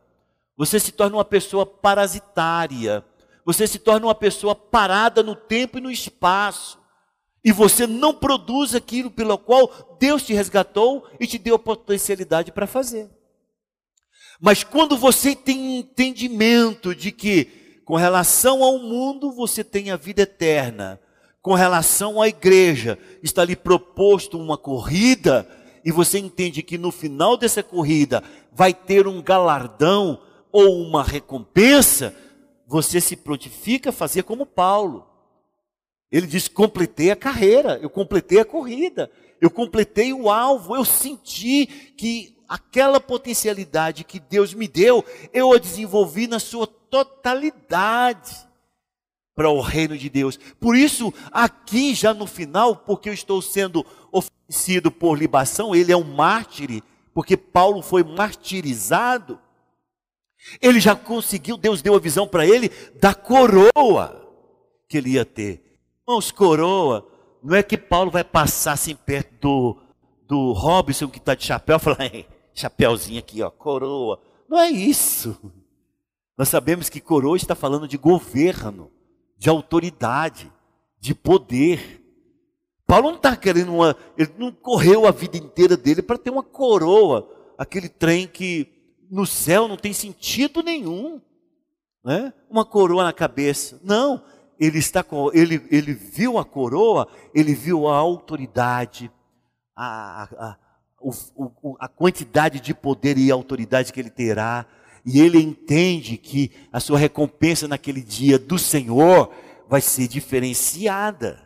você 0.58 0.80
se 0.80 0.92
torna 0.92 1.18
uma 1.18 1.26
pessoa 1.26 1.66
parasitária, 1.66 3.04
você 3.46 3.68
se 3.68 3.78
torna 3.78 4.08
uma 4.08 4.16
pessoa 4.16 4.56
parada 4.56 5.22
no 5.22 5.36
tempo 5.36 5.78
e 5.78 5.82
no 5.82 5.92
espaço. 5.92 6.80
E 7.44 7.52
você 7.52 7.86
não 7.86 8.12
produz 8.12 8.74
aquilo 8.74 9.12
pelo 9.12 9.38
qual 9.38 9.98
Deus 10.00 10.24
te 10.24 10.34
resgatou 10.34 11.08
e 11.20 11.28
te 11.28 11.38
deu 11.38 11.56
a 11.56 11.60
potencialidade 11.60 12.52
para 12.52 12.66
fazer. 12.66 13.08
Mas 14.40 14.64
quando 14.64 14.98
você 14.98 15.36
tem 15.36 15.78
entendimento 15.78 16.96
de 16.96 17.12
que, 17.12 17.82
com 17.86 17.96
relação 17.96 18.64
ao 18.64 18.80
mundo, 18.80 19.32
você 19.32 19.64
tem 19.64 19.92
a 19.92 19.96
vida 19.96 20.24
eterna, 20.24 21.00
com 21.40 21.54
relação 21.54 22.20
à 22.20 22.28
igreja, 22.28 22.98
está 23.22 23.46
lhe 23.46 23.56
proposto 23.56 24.40
uma 24.40 24.58
corrida, 24.58 25.48
e 25.86 25.92
você 25.92 26.18
entende 26.18 26.64
que 26.64 26.80
no 26.80 26.92
final 26.92 27.38
dessa 27.38 27.62
corrida 27.62 28.24
vai 28.52 28.74
ter 28.74 29.06
um 29.08 29.22
galardão 29.22 30.20
ou 30.56 30.82
uma 30.82 31.04
recompensa, 31.04 32.16
você 32.66 33.02
se 33.02 33.18
prontifica 33.18 33.90
a 33.90 33.94
fazer 33.94 34.24
como 34.24 34.46
Paulo. 34.46 35.06
Ele 36.10 36.26
diz: 36.26 36.48
completei 36.48 37.12
a 37.12 37.16
carreira, 37.16 37.78
eu 37.82 37.90
completei 37.90 38.40
a 38.40 38.46
corrida, 38.46 39.12
eu 39.42 39.52
completei 39.52 40.14
o 40.14 40.32
alvo, 40.32 40.74
eu 40.74 40.86
senti 40.86 41.66
que 41.98 42.38
aquela 42.48 43.02
potencialidade 43.02 44.06
que 44.06 44.18
Deus 44.18 44.54
me 44.54 44.66
deu, 44.66 45.04
eu 45.34 45.52
a 45.52 45.58
desenvolvi 45.58 46.26
na 46.26 46.40
sua 46.40 46.66
totalidade 46.66 48.48
para 49.36 49.50
o 49.50 49.60
reino 49.60 49.98
de 49.98 50.10
Deus. 50.10 50.40
Por 50.58 50.78
isso, 50.78 51.14
aqui 51.34 51.94
já 51.94 52.14
no 52.14 52.26
final, 52.26 52.78
porque 52.78 53.10
eu 53.10 53.14
estou 53.14 53.42
sendo 53.42 53.86
oferecido 54.10 54.90
por 54.90 55.18
libação, 55.18 55.76
ele 55.76 55.92
é 55.92 55.98
um 55.98 56.16
mártir, 56.16 56.82
porque 57.14 57.36
Paulo 57.36 57.82
foi 57.82 58.06
martirizado. 58.06 59.38
Ele 60.62 60.80
já 60.80 60.96
conseguiu, 60.96 61.58
Deus 61.58 61.82
deu 61.82 61.96
a 61.96 62.00
visão 62.00 62.28
para 62.28 62.46
ele 62.46 62.70
da 63.00 63.14
coroa 63.14 64.25
que 64.88 64.98
ele 64.98 65.12
ia 65.12 65.25
ter. 65.25 65.80
Irmãos, 66.08 66.32
coroa, 66.32 67.08
não 67.44 67.56
é 67.56 67.64
que 67.64 67.78
Paulo 67.78 68.12
vai 68.12 68.24
passar 68.24 68.74
assim 68.74 68.96
perto 68.96 69.34
do, 69.40 69.78
do 70.28 70.52
Robson 70.54 71.08
que 71.08 71.18
está 71.18 71.36
de 71.36 71.46
chapéu 71.46 71.78
e 71.78 71.80
falar, 71.80 71.98
chapéuzinho 72.54 73.20
aqui, 73.20 73.42
ó, 73.42 73.50
coroa. 73.50 74.20
Não 74.48 74.60
é 74.60 74.70
isso. 74.70 75.36
Nós 76.38 76.50
sabemos 76.50 76.90
que 76.90 77.00
coroa 77.00 77.38
está 77.38 77.55
falando 77.55 77.88
de 77.88 77.98
governo, 77.98 78.92
de 79.38 79.50
autoridade, 79.50 80.51
de 81.00 81.16
poder. 81.16 82.03
Paulo 82.86 83.10
não 83.10 83.16
está 83.16 83.36
querendo 83.36 83.74
uma. 83.74 83.96
Ele 84.18 84.31
não 84.38 84.51
correu 84.51 85.08
a 85.08 85.12
vida 85.12 85.38
inteira 85.38 85.75
dele 85.75 86.01
para 86.01 86.18
ter 86.18 86.29
uma 86.29 86.44
coroa, 86.44 87.27
aquele 87.58 87.90
trem 87.90 88.27
que 88.27 88.75
no 89.09 89.25
céu 89.25 89.68
não 89.68 89.77
tem 89.77 89.94
sentido 89.94 90.61
nenhum. 90.61 91.22
Né? 92.03 92.33
Uma 92.50 92.65
coroa 92.65 93.03
na 93.03 93.13
cabeça. 93.13 93.79
Não, 93.83 94.24
ele 94.59 94.79
está 94.79 95.03
com, 95.03 95.31
ele, 95.33 95.65
ele 95.70 95.94
viu 95.94 96.37
a 96.37 96.46
coroa, 96.46 97.07
ele 97.33 97.53
viu 97.53 97.87
a 97.87 97.96
autoridade, 97.98 99.11
a, 99.75 100.24
a, 100.24 100.57
o, 101.00 101.75
a 101.79 101.87
quantidade 101.87 102.59
de 102.59 102.74
poder 102.74 103.18
e 103.18 103.31
autoridade 103.31 103.91
que 103.91 104.00
ele 104.00 104.09
terá, 104.09 104.65
e 105.05 105.20
ele 105.20 105.39
entende 105.39 106.18
que 106.18 106.51
a 106.72 106.79
sua 106.79 106.98
recompensa 106.98 107.68
naquele 107.68 108.01
dia 108.01 108.39
do 108.39 108.57
Senhor 108.57 109.31
vai 109.68 109.81
ser 109.81 110.07
diferenciada. 110.07 111.44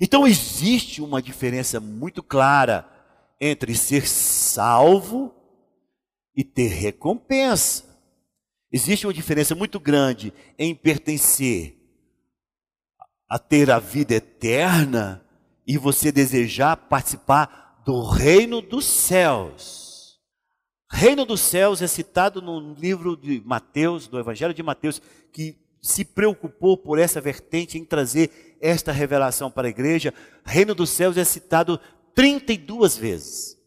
Então 0.00 0.26
existe 0.26 1.02
uma 1.02 1.20
diferença 1.20 1.80
muito 1.80 2.22
clara 2.22 2.88
entre 3.40 3.74
ser 3.74 4.06
salvo 4.06 5.34
e 6.38 6.44
ter 6.44 6.68
recompensa. 6.68 7.82
Existe 8.70 9.04
uma 9.08 9.12
diferença 9.12 9.56
muito 9.56 9.80
grande 9.80 10.32
em 10.56 10.72
pertencer 10.72 11.76
a 13.28 13.40
ter 13.40 13.72
a 13.72 13.80
vida 13.80 14.14
eterna 14.14 15.26
e 15.66 15.76
você 15.76 16.12
desejar 16.12 16.76
participar 16.76 17.82
do 17.84 18.08
reino 18.08 18.62
dos 18.62 18.84
céus. 18.84 20.20
Reino 20.88 21.26
dos 21.26 21.40
céus 21.40 21.82
é 21.82 21.88
citado 21.88 22.40
no 22.40 22.72
livro 22.74 23.16
de 23.16 23.42
Mateus, 23.44 24.06
do 24.06 24.16
Evangelho 24.16 24.54
de 24.54 24.62
Mateus, 24.62 25.02
que 25.32 25.58
se 25.82 26.04
preocupou 26.04 26.76
por 26.76 27.00
essa 27.00 27.20
vertente 27.20 27.76
em 27.76 27.84
trazer 27.84 28.56
esta 28.60 28.92
revelação 28.92 29.50
para 29.50 29.66
a 29.66 29.70
igreja. 29.70 30.14
Reino 30.44 30.72
dos 30.72 30.90
céus 30.90 31.16
é 31.16 31.24
citado 31.24 31.80
32 32.14 32.96
vezes. 32.96 33.57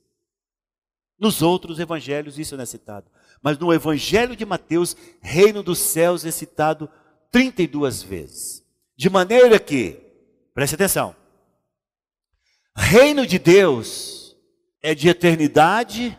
Nos 1.22 1.44
outros 1.44 1.80
evangelhos 1.80 2.40
isso 2.40 2.58
não 2.58 2.64
é 2.64 2.66
citado. 2.66 3.06
Mas 3.44 3.56
no 3.60 3.72
Evangelho 3.72 4.36
de 4.36 4.44
Mateus, 4.44 4.98
reino 5.22 5.62
dos 5.62 5.78
céus 5.78 6.26
é 6.26 6.32
citado 6.32 6.90
32 7.30 8.02
vezes. 8.02 8.66
De 8.98 9.08
maneira 9.08 9.60
que, 9.60 10.00
preste 10.56 10.74
atenção, 10.74 11.16
reino 12.76 13.28
de 13.28 13.38
Deus 13.38 14.36
é 14.82 14.96
de 14.96 15.10
eternidade 15.10 16.18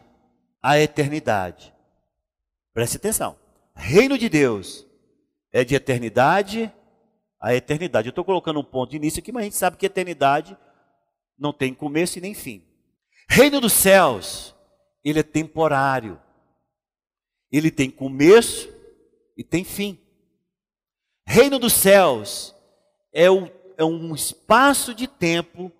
a 0.62 0.78
eternidade. 0.78 1.74
Preste 2.72 2.96
atenção. 2.96 3.36
Reino 3.74 4.16
de 4.16 4.28
Deus 4.28 4.86
é 5.52 5.64
de 5.64 5.74
eternidade 5.74 6.72
a 7.40 7.52
eternidade. 7.52 8.06
Eu 8.06 8.10
estou 8.10 8.24
colocando 8.24 8.60
um 8.60 8.64
ponto 8.64 8.90
de 8.90 8.98
início 8.98 9.18
aqui, 9.18 9.32
mas 9.32 9.40
a 9.40 9.44
gente 9.44 9.56
sabe 9.56 9.76
que 9.76 9.86
eternidade 9.86 10.56
não 11.36 11.52
tem 11.52 11.74
começo 11.74 12.18
e 12.18 12.20
nem 12.20 12.34
fim. 12.34 12.62
Reino 13.28 13.60
dos 13.60 13.72
céus, 13.72 14.54
ele 15.04 15.20
é 15.20 15.22
temporário. 15.22 16.20
Ele 17.50 17.70
tem 17.70 17.90
começo 17.90 18.68
e 19.36 19.44
tem 19.44 19.64
fim. 19.64 19.98
Reino 21.26 21.58
dos 21.58 21.72
céus 21.72 22.54
é, 23.12 23.30
o, 23.30 23.48
é 23.76 23.84
um 23.84 24.14
espaço 24.14 24.94
de 24.94 25.06
tempo 25.06 25.70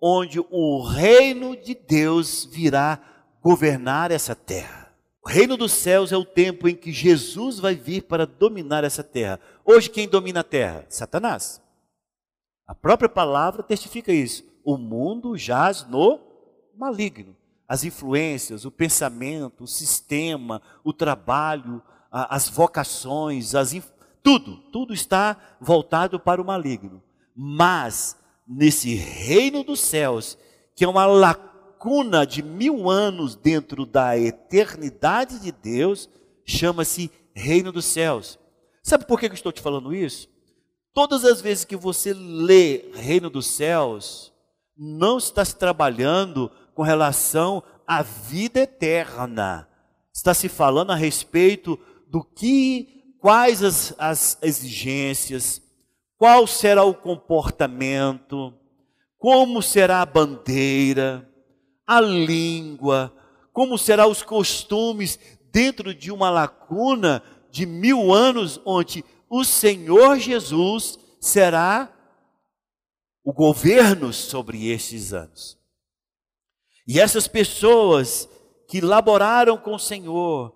onde 0.00 0.38
o 0.38 0.82
reino 0.82 1.56
de 1.56 1.74
Deus 1.74 2.44
virá 2.44 3.00
governar 3.42 4.10
essa 4.10 4.34
terra. 4.34 4.94
O 5.22 5.28
reino 5.28 5.56
dos 5.56 5.72
céus 5.72 6.12
é 6.12 6.16
o 6.16 6.24
tempo 6.24 6.68
em 6.68 6.74
que 6.74 6.92
Jesus 6.92 7.58
vai 7.58 7.74
vir 7.74 8.02
para 8.02 8.26
dominar 8.26 8.84
essa 8.84 9.02
terra. 9.02 9.40
Hoje, 9.64 9.90
quem 9.90 10.08
domina 10.08 10.40
a 10.40 10.44
terra? 10.44 10.86
Satanás. 10.88 11.60
A 12.66 12.74
própria 12.74 13.08
palavra 13.08 13.62
testifica 13.62 14.12
isso. 14.12 14.44
O 14.64 14.76
mundo 14.76 15.36
jaz 15.36 15.84
no 15.84 16.20
maligno. 16.76 17.36
As 17.68 17.84
influências, 17.84 18.64
o 18.64 18.70
pensamento, 18.70 19.64
o 19.64 19.68
sistema, 19.68 20.62
o 20.82 20.92
trabalho, 20.92 21.82
as 22.10 22.48
vocações, 22.48 23.54
as, 23.54 23.74
tudo, 24.22 24.56
tudo 24.72 24.94
está 24.94 25.36
voltado 25.60 26.18
para 26.18 26.40
o 26.40 26.44
maligno. 26.44 27.02
Mas, 27.36 28.16
nesse 28.46 28.94
reino 28.94 29.62
dos 29.62 29.80
céus, 29.80 30.38
que 30.74 30.84
é 30.84 30.88
uma 30.88 31.06
lacuna 31.06 32.26
de 32.26 32.42
mil 32.42 32.88
anos 32.88 33.36
dentro 33.36 33.84
da 33.84 34.18
eternidade 34.18 35.38
de 35.38 35.52
Deus, 35.52 36.08
chama-se 36.44 37.10
reino 37.34 37.70
dos 37.70 37.84
céus. 37.84 38.38
Sabe 38.82 39.04
por 39.06 39.20
que 39.20 39.26
eu 39.26 39.34
estou 39.34 39.52
te 39.52 39.60
falando 39.60 39.94
isso? 39.94 40.28
Todas 40.94 41.24
as 41.24 41.40
vezes 41.40 41.64
que 41.64 41.76
você 41.76 42.12
lê 42.14 42.90
reino 42.94 43.28
dos 43.28 43.46
céus, 43.46 44.32
não 44.76 45.18
está 45.18 45.44
se 45.44 45.54
trabalhando 45.56 46.50
com 46.78 46.84
relação 46.84 47.60
à 47.84 48.04
vida 48.04 48.60
eterna. 48.60 49.68
Está 50.14 50.32
se 50.32 50.48
falando 50.48 50.92
a 50.92 50.94
respeito 50.94 51.76
do 52.08 52.22
que 52.22 53.16
quais 53.18 53.64
as, 53.64 53.92
as 53.98 54.38
exigências, 54.40 55.60
qual 56.16 56.46
será 56.46 56.84
o 56.84 56.94
comportamento, 56.94 58.54
como 59.18 59.60
será 59.60 60.02
a 60.02 60.06
bandeira, 60.06 61.28
a 61.84 62.00
língua, 62.00 63.12
como 63.52 63.76
serão 63.76 64.08
os 64.08 64.22
costumes 64.22 65.18
dentro 65.50 65.92
de 65.92 66.12
uma 66.12 66.30
lacuna 66.30 67.24
de 67.50 67.66
mil 67.66 68.14
anos, 68.14 68.60
onde 68.64 69.04
o 69.28 69.42
Senhor 69.42 70.16
Jesus 70.20 70.96
será 71.20 71.92
o 73.24 73.32
governo 73.32 74.12
sobre 74.12 74.70
estes 74.70 75.12
anos. 75.12 75.57
E 76.88 76.98
essas 76.98 77.28
pessoas 77.28 78.26
que 78.66 78.80
laboraram 78.80 79.58
com 79.58 79.74
o 79.74 79.78
Senhor, 79.78 80.54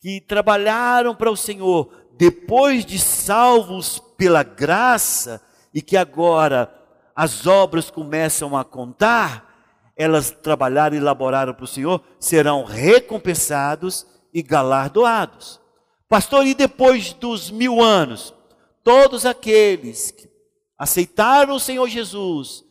que 0.00 0.20
trabalharam 0.20 1.16
para 1.16 1.32
o 1.32 1.36
Senhor, 1.36 1.90
depois 2.16 2.86
de 2.86 2.96
salvos 2.96 3.98
pela 4.16 4.44
graça, 4.44 5.42
e 5.74 5.82
que 5.82 5.96
agora 5.96 6.72
as 7.16 7.44
obras 7.44 7.90
começam 7.90 8.56
a 8.56 8.64
contar, 8.64 9.92
elas 9.96 10.30
trabalharam 10.30 10.96
e 10.96 11.00
laboraram 11.00 11.52
para 11.52 11.64
o 11.64 11.68
Senhor, 11.68 12.00
serão 12.20 12.62
recompensados 12.62 14.06
e 14.32 14.42
galardoados. 14.42 15.60
Pastor, 16.08 16.46
e 16.46 16.54
depois 16.54 17.12
dos 17.12 17.50
mil 17.50 17.82
anos, 17.82 18.32
todos 18.84 19.26
aqueles 19.26 20.12
que 20.12 20.28
aceitaram 20.78 21.56
o 21.56 21.60
Senhor 21.60 21.88
Jesus 21.88 22.64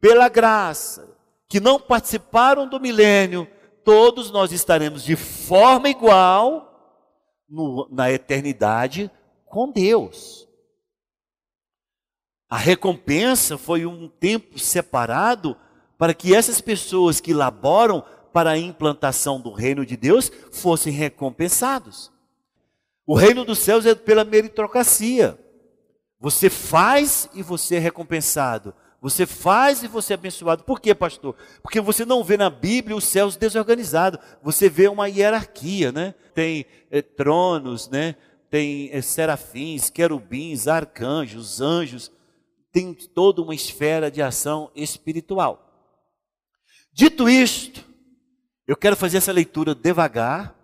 pela 0.00 0.30
graça, 0.30 1.12
que 1.52 1.60
não 1.60 1.78
participaram 1.78 2.66
do 2.66 2.80
milênio, 2.80 3.46
todos 3.84 4.30
nós 4.30 4.52
estaremos 4.52 5.04
de 5.04 5.16
forma 5.16 5.90
igual 5.90 6.96
no, 7.46 7.86
na 7.92 8.10
eternidade 8.10 9.10
com 9.44 9.70
Deus. 9.70 10.48
A 12.48 12.56
recompensa 12.56 13.58
foi 13.58 13.84
um 13.84 14.08
tempo 14.08 14.58
separado 14.58 15.54
para 15.98 16.14
que 16.14 16.34
essas 16.34 16.58
pessoas 16.62 17.20
que 17.20 17.34
laboram 17.34 18.02
para 18.32 18.52
a 18.52 18.58
implantação 18.58 19.38
do 19.38 19.52
reino 19.52 19.84
de 19.84 19.94
Deus 19.94 20.32
fossem 20.50 20.90
recompensados. 20.90 22.10
O 23.06 23.14
reino 23.14 23.44
dos 23.44 23.58
céus 23.58 23.84
é 23.84 23.94
pela 23.94 24.24
meritocracia. 24.24 25.38
Você 26.18 26.48
faz 26.48 27.28
e 27.34 27.42
você 27.42 27.76
é 27.76 27.78
recompensado. 27.78 28.74
Você 29.02 29.26
faz 29.26 29.82
e 29.82 29.88
você 29.88 30.12
é 30.12 30.14
abençoado. 30.14 30.62
Por 30.62 30.80
quê, 30.80 30.94
pastor? 30.94 31.34
Porque 31.60 31.80
você 31.80 32.04
não 32.04 32.22
vê 32.22 32.36
na 32.36 32.48
Bíblia 32.48 32.96
os 32.96 33.02
céus 33.02 33.34
desorganizados. 33.34 34.20
Você 34.40 34.68
vê 34.68 34.86
uma 34.86 35.08
hierarquia, 35.08 35.90
né? 35.90 36.14
Tem 36.32 36.64
é, 36.88 37.02
tronos, 37.02 37.88
né? 37.88 38.14
Tem 38.48 38.90
é, 38.92 39.02
serafins, 39.02 39.90
querubins, 39.90 40.68
arcanjos, 40.68 41.60
anjos. 41.60 42.12
Tem 42.70 42.94
toda 42.94 43.42
uma 43.42 43.56
esfera 43.56 44.08
de 44.08 44.22
ação 44.22 44.70
espiritual. 44.72 45.68
Dito 46.92 47.28
isto, 47.28 47.84
eu 48.68 48.76
quero 48.76 48.94
fazer 48.94 49.16
essa 49.16 49.32
leitura 49.32 49.74
devagar 49.74 50.54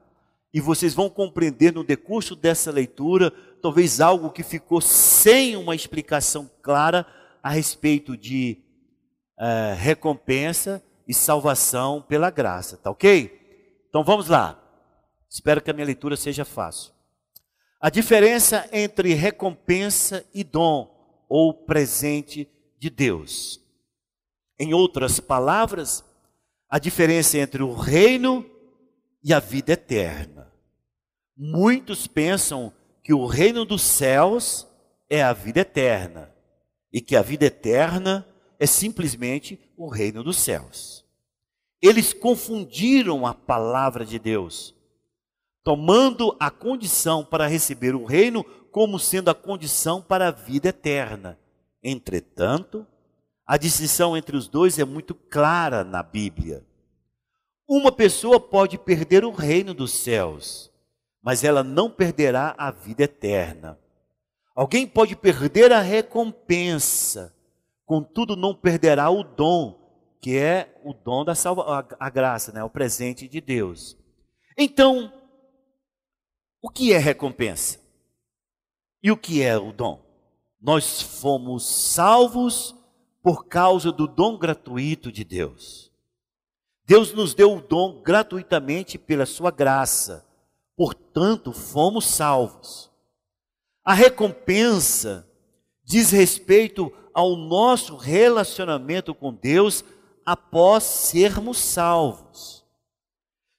e 0.55 0.61
vocês 0.61 0.95
vão 0.95 1.11
compreender 1.11 1.73
no 1.73 1.83
decurso 1.83 2.37
dessa 2.37 2.71
leitura, 2.71 3.33
talvez 3.61 4.01
algo 4.01 4.31
que 4.31 4.45
ficou 4.45 4.81
sem 4.81 5.57
uma 5.57 5.75
explicação 5.75 6.49
clara 6.63 7.05
a 7.49 7.51
respeito 7.51 8.15
de 8.15 8.59
uh, 9.39 9.75
recompensa 9.75 10.85
e 11.07 11.15
salvação 11.15 12.03
pela 12.03 12.29
graça, 12.29 12.77
tá 12.77 12.91
ok? 12.91 13.81
Então 13.89 14.05
vamos 14.05 14.29
lá. 14.29 14.63
Espero 15.31 15.63
que 15.63 15.71
a 15.71 15.73
minha 15.73 15.87
leitura 15.87 16.15
seja 16.15 16.45
fácil. 16.45 16.93
A 17.81 17.89
diferença 17.89 18.69
entre 18.71 19.15
recompensa 19.15 20.27
e 20.35 20.45
dom 20.45 20.95
ou 21.27 21.55
presente 21.55 22.47
de 22.79 22.91
Deus. 22.91 23.59
Em 24.59 24.75
outras 24.75 25.19
palavras, 25.19 26.05
a 26.69 26.79
diferença 26.79 27.39
entre 27.39 27.63
o 27.63 27.73
reino 27.73 28.45
e 29.25 29.33
a 29.33 29.41
vida 29.41 29.73
eterna. 29.73 30.53
Muitos 31.35 32.07
pensam 32.07 32.71
que 33.03 33.15
o 33.15 33.25
reino 33.25 33.65
dos 33.65 33.81
céus 33.81 34.69
é 35.09 35.23
a 35.23 35.33
vida 35.33 35.61
eterna 35.61 36.37
e 36.93 37.01
que 37.01 37.17
a 37.17 37.23
vida 37.23 37.47
eterna 37.47 38.27
é 38.59 38.67
simplesmente 38.67 39.59
o 39.77 39.89
reino 39.89 40.23
dos 40.23 40.37
céus. 40.39 41.05
Eles 41.81 42.13
confundiram 42.13 43.27
a 43.27 43.33
palavra 43.33 44.05
de 44.05 44.19
Deus, 44.19 44.75
tomando 45.63 46.37
a 46.41 46.51
condição 46.51 47.25
para 47.25 47.47
receber 47.47 47.95
o 47.95 48.05
reino 48.05 48.45
como 48.73 48.99
sendo 48.99 49.31
a 49.31 49.35
condição 49.35 50.03
para 50.03 50.29
a 50.29 50.33
vida 50.33 50.69
eterna. 50.69 51.39
Entretanto, 51.83 52.87
a 53.47 53.57
distinção 53.57 54.17
entre 54.17 54.37
os 54.37 54.49
dois 54.49 54.79
é 54.79 54.85
muito 54.85 55.15
clara 55.15 55.85
na 55.85 56.03
Bíblia. 56.03 56.65
Uma 57.67 57.93
pessoa 57.93 58.41
pode 58.41 58.79
perder 58.79 59.25
o 59.25 59.31
reino 59.31 59.73
dos 59.73 59.93
céus, 59.93 60.71
mas 61.23 61.45
ela 61.45 61.63
não 61.63 61.91
perderá 61.91 62.55
a 62.59 62.71
vida 62.71 63.05
eterna. 63.05 63.79
Alguém 64.59 64.89
pode 64.89 65.15
perder 65.15 65.73
a 65.73 65.81
recompensa, 65.81 67.33
contudo 67.87 68.35
não 68.35 68.53
perderá 68.53 69.09
o 69.09 69.23
dom, 69.23 69.79
que 70.21 70.37
é 70.37 70.77
o 70.83 70.93
dom 70.93 71.25
da 71.25 71.33
salva, 71.37 71.87
a, 71.97 72.11
graça, 72.11 72.51
né? 72.51 72.65
o 72.65 72.69
presente 72.69 73.29
de 73.29 73.41
Deus. 73.41 73.97
Então, 74.57 75.13
o 76.61 76.69
que 76.69 76.93
é 76.93 76.99
recompensa? 76.99 77.79
E 79.01 79.13
o 79.13 79.17
que 79.17 79.45
é 79.45 79.57
o 79.57 79.73
dom? 79.73 80.05
Nós 80.61 81.01
fomos 81.03 81.65
salvos 81.65 82.75
por 83.23 83.47
causa 83.47 83.93
do 83.93 84.09
dom 84.09 84.37
gratuito 84.37 85.13
de 85.13 85.23
Deus. 85.23 85.93
Deus 86.85 87.13
nos 87.13 87.33
deu 87.33 87.55
o 87.55 87.63
dom 87.63 88.03
gratuitamente 88.03 88.99
pela 88.99 89.25
sua 89.25 89.53
graça, 89.53 90.27
portanto, 90.77 91.53
fomos 91.53 92.07
salvos. 92.07 92.89
A 93.89 93.95
recompensa 93.95 95.27
diz 95.83 96.11
respeito 96.11 96.93
ao 97.15 97.37
nosso 97.37 97.97
relacionamento 97.97 99.15
com 99.15 99.33
Deus 99.33 99.83
após 100.27 100.85
sermos 100.85 101.57
salvos. 101.57 102.63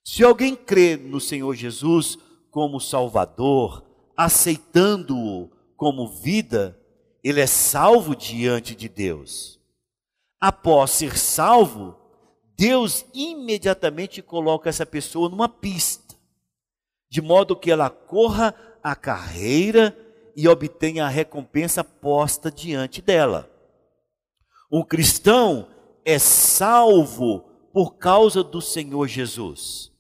Se 0.06 0.24
alguém 0.24 0.56
crê 0.56 0.96
no 0.96 1.20
Senhor 1.20 1.56
Jesus 1.56 2.20
como 2.52 2.80
Salvador, 2.80 3.84
aceitando-o 4.16 5.50
como 5.76 6.08
vida, 6.08 6.80
ele 7.24 7.42
é 7.42 7.48
salvo 7.48 8.16
diante 8.16 8.76
de 8.76 8.88
Deus 8.88 9.60
após 10.40 10.92
ser 10.92 11.18
salvo, 11.18 11.98
Deus 12.56 13.06
imediatamente 13.14 14.22
coloca 14.22 14.70
essa 14.70 14.86
pessoa 14.86 15.28
numa 15.28 15.50
pista, 15.50 16.16
de 17.10 17.20
modo 17.20 17.56
que 17.56 17.72
ela 17.72 17.90
corra 17.90 18.54
a 18.84 18.96
carreira 18.96 19.98
e 20.40 20.48
obtenha 20.48 21.04
a 21.04 21.10
recompensa 21.10 21.84
posta 21.84 22.50
diante 22.50 23.02
dela. 23.02 23.52
Um 24.72 24.82
cristão 24.82 25.68
é 26.06 26.18
salvo 26.18 27.42
por 27.74 27.98
causa 27.98 28.42
do 28.42 28.62
Senhor 28.62 29.06
Jesus. 29.06 29.92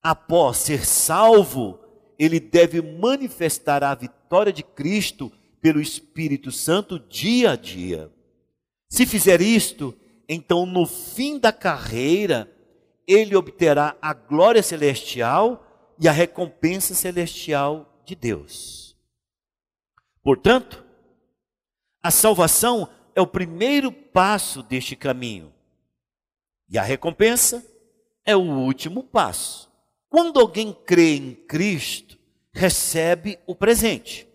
Após 0.00 0.58
ser 0.58 0.86
salvo, 0.86 1.80
ele 2.16 2.38
deve 2.38 2.80
manifestar 2.80 3.82
a 3.82 3.92
vitória 3.92 4.52
de 4.52 4.62
Cristo 4.62 5.32
pelo 5.60 5.80
Espírito 5.80 6.52
Santo 6.52 7.00
dia 7.00 7.50
a 7.50 7.56
dia. 7.56 8.08
Se 8.88 9.04
fizer 9.04 9.40
isto, 9.40 9.92
então 10.28 10.64
no 10.64 10.86
fim 10.86 11.40
da 11.40 11.52
carreira, 11.52 12.48
ele 13.04 13.34
obterá 13.34 13.96
a 14.00 14.14
glória 14.14 14.62
celestial 14.62 15.66
e 15.98 16.06
a 16.06 16.12
recompensa 16.12 16.94
celestial 16.94 18.00
de 18.06 18.14
Deus. 18.14 18.91
Portanto, 20.22 20.84
a 22.02 22.10
salvação 22.10 22.88
é 23.14 23.20
o 23.20 23.26
primeiro 23.26 23.90
passo 23.92 24.62
deste 24.62 24.96
caminho, 24.96 25.52
e 26.68 26.78
a 26.78 26.82
recompensa 26.82 27.64
é 28.24 28.34
o 28.34 28.40
último 28.40 29.02
passo. 29.02 29.70
Quando 30.08 30.40
alguém 30.40 30.72
crê 30.72 31.16
em 31.16 31.34
Cristo, 31.34 32.18
recebe 32.52 33.38
o 33.46 33.54
presente. 33.54 34.28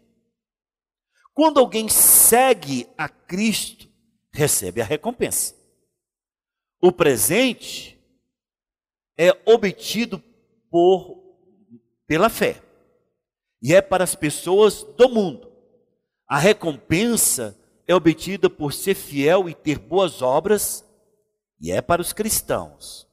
Quando 1.34 1.60
alguém 1.60 1.88
segue 1.88 2.88
a 2.98 3.08
Cristo, 3.08 3.88
recebe 4.32 4.82
a 4.82 4.86
recompensa. 4.86 5.56
O 6.82 6.92
presente 6.92 8.00
é 9.18 9.30
obtido 9.46 10.20
por 10.70 11.24
pela 12.06 12.30
fé. 12.30 12.62
E 13.62 13.74
é 13.74 13.82
para 13.82 14.04
as 14.04 14.16
pessoas 14.16 14.84
do 14.84 15.10
mundo. 15.10 15.47
A 16.28 16.38
recompensa 16.38 17.58
é 17.88 17.96
obtida 17.96 18.50
por 18.50 18.74
ser 18.74 18.96
fiel 18.96 19.48
e 19.48 19.54
ter 19.54 19.80
boas 19.80 20.22
obras, 20.22 20.86
e 21.60 21.72
é 21.72 21.82
para 21.82 22.02
os 22.02 22.12
cristãos. 22.12 23.08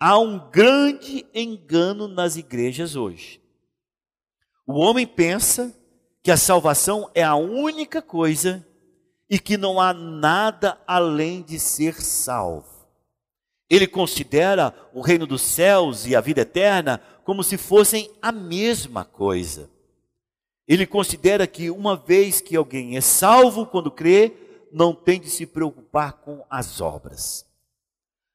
Há 0.00 0.18
um 0.18 0.50
grande 0.50 1.24
engano 1.32 2.08
nas 2.08 2.36
igrejas 2.36 2.96
hoje. 2.96 3.40
O 4.66 4.74
homem 4.74 5.06
pensa 5.06 5.74
que 6.22 6.30
a 6.30 6.36
salvação 6.36 7.10
é 7.14 7.22
a 7.22 7.36
única 7.36 8.02
coisa 8.02 8.66
e 9.30 9.38
que 9.38 9.56
não 9.56 9.80
há 9.80 9.92
nada 9.92 10.78
além 10.86 11.42
de 11.42 11.58
ser 11.58 12.00
salvo. 12.00 12.86
Ele 13.70 13.86
considera 13.86 14.74
o 14.92 15.00
reino 15.00 15.26
dos 15.26 15.42
céus 15.42 16.06
e 16.06 16.16
a 16.16 16.20
vida 16.20 16.40
eterna 16.40 17.00
como 17.24 17.44
se 17.44 17.56
fossem 17.56 18.10
a 18.20 18.32
mesma 18.32 19.04
coisa. 19.04 19.70
Ele 20.68 20.86
considera 20.86 21.46
que 21.46 21.70
uma 21.70 21.96
vez 21.96 22.42
que 22.42 22.54
alguém 22.54 22.98
é 22.98 23.00
salvo 23.00 23.64
quando 23.64 23.90
crê, 23.90 24.34
não 24.70 24.94
tem 24.94 25.18
de 25.18 25.30
se 25.30 25.46
preocupar 25.46 26.12
com 26.12 26.44
as 26.50 26.82
obras. 26.82 27.46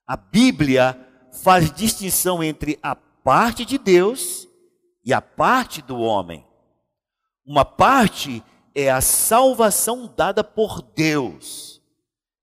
A 0.08 0.17
Bíblia 0.17 1.00
faz 1.43 1.72
distinção 1.72 2.43
entre 2.43 2.80
a 2.82 2.96
parte 2.96 3.63
de 3.63 3.78
Deus 3.78 4.48
e 5.06 5.13
a 5.13 5.22
parte 5.22 5.80
do 5.84 6.00
homem. 6.00 6.43
Uma 7.46 7.63
parte 7.63 8.43
é 8.74 8.89
a 8.89 9.00
salvação 9.00 10.12
dada 10.17 10.43
por 10.43 10.82
Deus, 10.82 11.82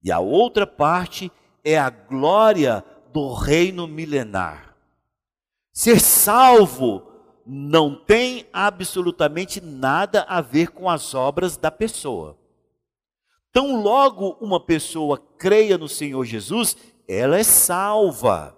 e 0.05 0.13
a 0.13 0.21
outra 0.21 0.67
parte 0.67 1.33
é 1.65 1.77
a 1.77 1.91
glória 1.91 2.85
do 3.13 3.33
reino 3.33 3.89
milenar. 3.89 4.77
Ser 5.73 6.01
salvo 6.01 7.10
não 7.53 7.97
tem 7.97 8.47
absolutamente 8.53 9.61
nada 9.61 10.23
a 10.29 10.41
ver 10.41 10.69
com 10.69 10.89
as 10.89 11.17
obras 11.17 11.57
da 11.57 11.69
pessoa. 11.69 12.39
Tão 13.53 13.83
logo 13.83 14.37
uma 14.41 14.61
pessoa 14.61 15.21
creia 15.37 15.77
no 15.77 15.89
Senhor 15.89 16.25
Jesus, 16.25 16.77
ela 17.09 17.37
é 17.37 17.43
salva. 17.43 18.57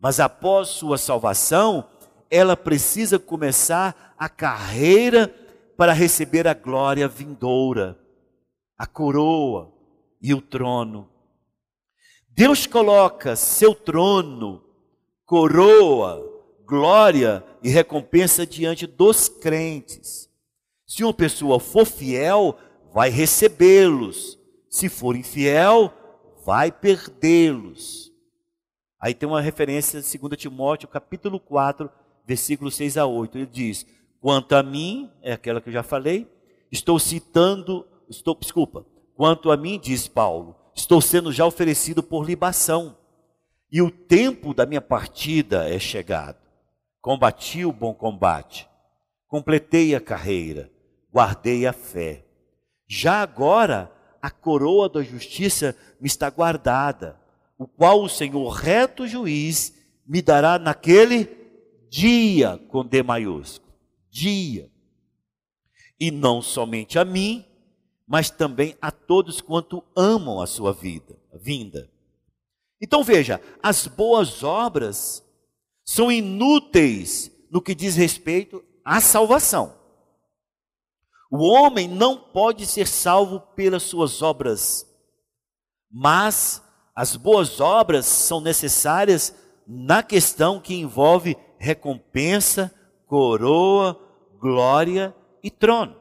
Mas 0.00 0.18
após 0.18 0.70
sua 0.70 0.98
salvação, 0.98 1.88
ela 2.28 2.56
precisa 2.56 3.20
começar 3.20 4.16
a 4.18 4.28
carreira 4.28 5.32
para 5.76 5.92
receber 5.92 6.48
a 6.48 6.54
glória 6.54 7.06
vindoura, 7.06 7.96
a 8.76 8.84
coroa 8.84 9.72
e 10.20 10.34
o 10.34 10.40
trono. 10.40 11.08
Deus 12.30 12.66
coloca 12.66 13.36
seu 13.36 13.76
trono, 13.76 14.60
coroa, 15.24 16.35
glória 16.66 17.44
e 17.62 17.68
recompensa 17.68 18.44
diante 18.44 18.86
dos 18.86 19.28
crentes. 19.28 20.28
Se 20.86 21.04
uma 21.04 21.14
pessoa 21.14 21.60
for 21.60 21.86
fiel, 21.86 22.58
vai 22.92 23.08
recebê-los. 23.08 24.38
Se 24.68 24.88
for 24.88 25.16
infiel, 25.16 25.92
vai 26.44 26.72
perdê-los. 26.72 28.12
Aí 29.00 29.14
tem 29.14 29.28
uma 29.28 29.40
referência 29.40 30.00
de 30.00 30.18
2 30.18 30.36
Timóteo, 30.36 30.88
capítulo 30.88 31.38
4, 31.38 31.88
versículos 32.26 32.74
6 32.74 32.96
a 32.96 33.06
8. 33.06 33.38
Ele 33.38 33.46
diz: 33.46 33.86
Quanto 34.20 34.54
a 34.54 34.62
mim, 34.62 35.10
é 35.22 35.32
aquela 35.32 35.60
que 35.60 35.68
eu 35.68 35.72
já 35.72 35.82
falei, 35.82 36.28
estou 36.70 36.98
citando, 36.98 37.86
estou, 38.08 38.34
desculpa, 38.34 38.84
quanto 39.14 39.50
a 39.50 39.56
mim, 39.56 39.78
diz 39.78 40.08
Paulo, 40.08 40.56
estou 40.74 41.00
sendo 41.00 41.30
já 41.32 41.46
oferecido 41.46 42.02
por 42.02 42.24
libação, 42.24 42.96
e 43.70 43.80
o 43.80 43.90
tempo 43.90 44.52
da 44.52 44.66
minha 44.66 44.80
partida 44.80 45.68
é 45.68 45.78
chegado. 45.78 46.45
Combati 47.06 47.64
o 47.64 47.70
bom 47.70 47.94
combate, 47.94 48.68
completei 49.28 49.94
a 49.94 50.00
carreira, 50.00 50.68
guardei 51.08 51.64
a 51.64 51.72
fé. 51.72 52.26
Já 52.84 53.22
agora 53.22 53.92
a 54.20 54.28
coroa 54.28 54.88
da 54.88 55.04
justiça 55.04 55.76
me 56.00 56.08
está 56.08 56.28
guardada, 56.28 57.16
o 57.56 57.64
qual 57.64 58.02
o 58.02 58.08
Senhor 58.08 58.48
reto 58.48 59.06
juiz 59.06 59.72
me 60.04 60.20
dará 60.20 60.58
naquele 60.58 61.28
dia 61.88 62.58
com 62.66 62.84
D 62.84 63.04
maiúsculo 63.04 63.72
dia. 64.10 64.68
E 66.00 66.10
não 66.10 66.42
somente 66.42 66.98
a 66.98 67.04
mim, 67.04 67.44
mas 68.04 68.30
também 68.30 68.76
a 68.82 68.90
todos 68.90 69.40
quanto 69.40 69.80
amam 69.94 70.40
a 70.40 70.46
sua 70.48 70.72
vida, 70.72 71.16
vinda. 71.32 71.88
Então 72.80 73.04
veja, 73.04 73.40
as 73.62 73.86
boas 73.86 74.42
obras 74.42 75.24
são 75.86 76.10
inúteis 76.10 77.30
no 77.48 77.62
que 77.62 77.74
diz 77.74 77.94
respeito 77.94 78.62
à 78.84 79.00
salvação. 79.00 79.78
O 81.30 81.38
homem 81.46 81.88
não 81.88 82.18
pode 82.18 82.66
ser 82.66 82.88
salvo 82.88 83.40
pelas 83.54 83.84
suas 83.84 84.20
obras, 84.20 84.84
mas 85.90 86.62
as 86.94 87.14
boas 87.14 87.60
obras 87.60 88.04
são 88.04 88.40
necessárias 88.40 89.34
na 89.66 90.02
questão 90.02 90.60
que 90.60 90.74
envolve 90.74 91.36
recompensa, 91.58 92.74
coroa, 93.06 93.98
glória 94.40 95.14
e 95.42 95.50
trono. 95.50 95.96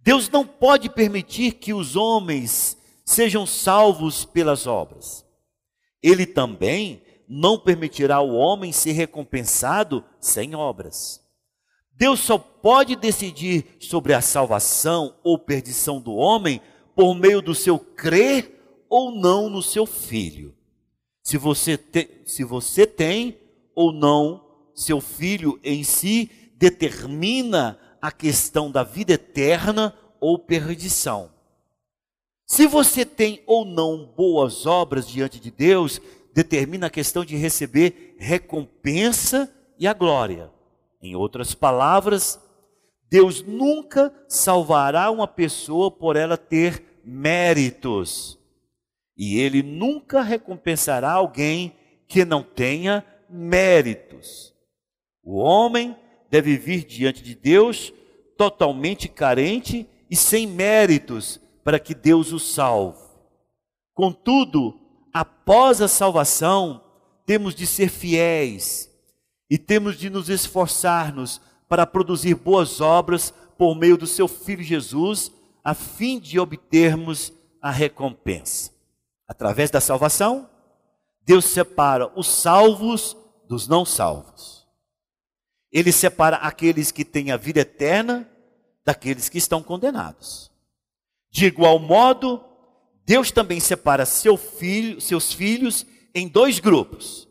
Deus 0.00 0.28
não 0.28 0.46
pode 0.46 0.90
permitir 0.90 1.52
que 1.52 1.72
os 1.72 1.96
homens 1.96 2.76
sejam 3.04 3.46
salvos 3.46 4.24
pelas 4.24 4.66
obras. 4.66 5.24
Ele 6.02 6.26
também 6.26 7.03
não 7.28 7.58
permitirá 7.58 8.20
o 8.20 8.34
homem 8.34 8.72
ser 8.72 8.92
recompensado 8.92 10.04
sem 10.20 10.54
obras. 10.54 11.22
Deus 11.96 12.20
só 12.20 12.38
pode 12.38 12.96
decidir 12.96 13.76
sobre 13.78 14.14
a 14.14 14.20
salvação 14.20 15.16
ou 15.22 15.38
perdição 15.38 16.00
do 16.00 16.12
homem 16.14 16.60
por 16.94 17.14
meio 17.14 17.40
do 17.40 17.54
seu 17.54 17.78
crer 17.78 18.86
ou 18.88 19.12
não 19.12 19.48
no 19.48 19.62
seu 19.62 19.86
filho. 19.86 20.54
Se 21.22 21.38
você, 21.38 21.76
te, 21.76 22.22
se 22.26 22.44
você 22.44 22.86
tem 22.86 23.38
ou 23.74 23.92
não 23.92 24.44
seu 24.74 25.00
filho 25.00 25.58
em 25.62 25.84
si, 25.84 26.30
determina 26.56 27.78
a 28.00 28.12
questão 28.12 28.70
da 28.70 28.82
vida 28.82 29.14
eterna 29.14 29.96
ou 30.20 30.38
perdição. 30.38 31.30
Se 32.46 32.66
você 32.66 33.04
tem 33.04 33.42
ou 33.46 33.64
não 33.64 34.04
boas 34.04 34.66
obras 34.66 35.08
diante 35.08 35.40
de 35.40 35.50
Deus, 35.50 36.00
determina 36.34 36.88
a 36.88 36.90
questão 36.90 37.24
de 37.24 37.36
receber 37.36 38.16
recompensa 38.18 39.50
e 39.78 39.86
a 39.86 39.92
glória. 39.92 40.50
Em 41.00 41.14
outras 41.14 41.54
palavras, 41.54 42.40
Deus 43.08 43.42
nunca 43.42 44.12
salvará 44.28 45.10
uma 45.10 45.28
pessoa 45.28 45.90
por 45.90 46.16
ela 46.16 46.36
ter 46.36 47.00
méritos. 47.04 48.38
E 49.16 49.38
Ele 49.38 49.62
nunca 49.62 50.22
recompensará 50.22 51.12
alguém 51.12 51.72
que 52.08 52.24
não 52.24 52.42
tenha 52.42 53.04
méritos. 53.30 54.52
O 55.22 55.36
homem 55.36 55.96
deve 56.28 56.56
vir 56.56 56.84
diante 56.84 57.22
de 57.22 57.34
Deus 57.34 57.92
totalmente 58.36 59.08
carente 59.08 59.86
e 60.10 60.16
sem 60.16 60.46
méritos 60.46 61.40
para 61.62 61.78
que 61.78 61.94
Deus 61.94 62.32
o 62.32 62.40
salve. 62.40 62.98
Contudo, 63.94 64.83
após 65.14 65.80
a 65.80 65.86
salvação, 65.86 66.82
temos 67.24 67.54
de 67.54 67.68
ser 67.68 67.88
fiéis 67.88 68.90
e 69.48 69.56
temos 69.56 69.96
de 69.96 70.10
nos 70.10 70.28
esforçar-nos 70.28 71.40
para 71.68 71.86
produzir 71.86 72.34
boas 72.34 72.80
obras 72.80 73.32
por 73.56 73.76
meio 73.76 73.96
do 73.96 74.08
seu 74.08 74.26
Filho 74.26 74.64
Jesus, 74.64 75.30
a 75.62 75.72
fim 75.72 76.18
de 76.18 76.40
obtermos 76.40 77.32
a 77.62 77.70
recompensa. 77.70 78.72
Através 79.28 79.70
da 79.70 79.80
salvação, 79.80 80.50
Deus 81.22 81.44
separa 81.44 82.10
os 82.18 82.26
salvos 82.26 83.16
dos 83.48 83.68
não 83.68 83.84
salvos. 83.84 84.66
Ele 85.72 85.92
separa 85.92 86.36
aqueles 86.36 86.90
que 86.90 87.04
têm 87.04 87.30
a 87.30 87.36
vida 87.36 87.60
eterna 87.60 88.28
daqueles 88.84 89.28
que 89.28 89.38
estão 89.38 89.62
condenados. 89.62 90.50
De 91.30 91.46
igual 91.46 91.78
modo, 91.78 92.44
Deus 93.04 93.30
também 93.30 93.60
separa 93.60 94.06
seu 94.06 94.36
filho, 94.36 95.00
seus 95.00 95.32
filhos 95.32 95.86
em 96.14 96.26
dois 96.26 96.58
grupos, 96.58 97.28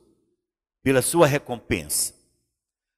pela 0.83 1.01
sua 1.01 1.25
recompensa. 1.25 2.13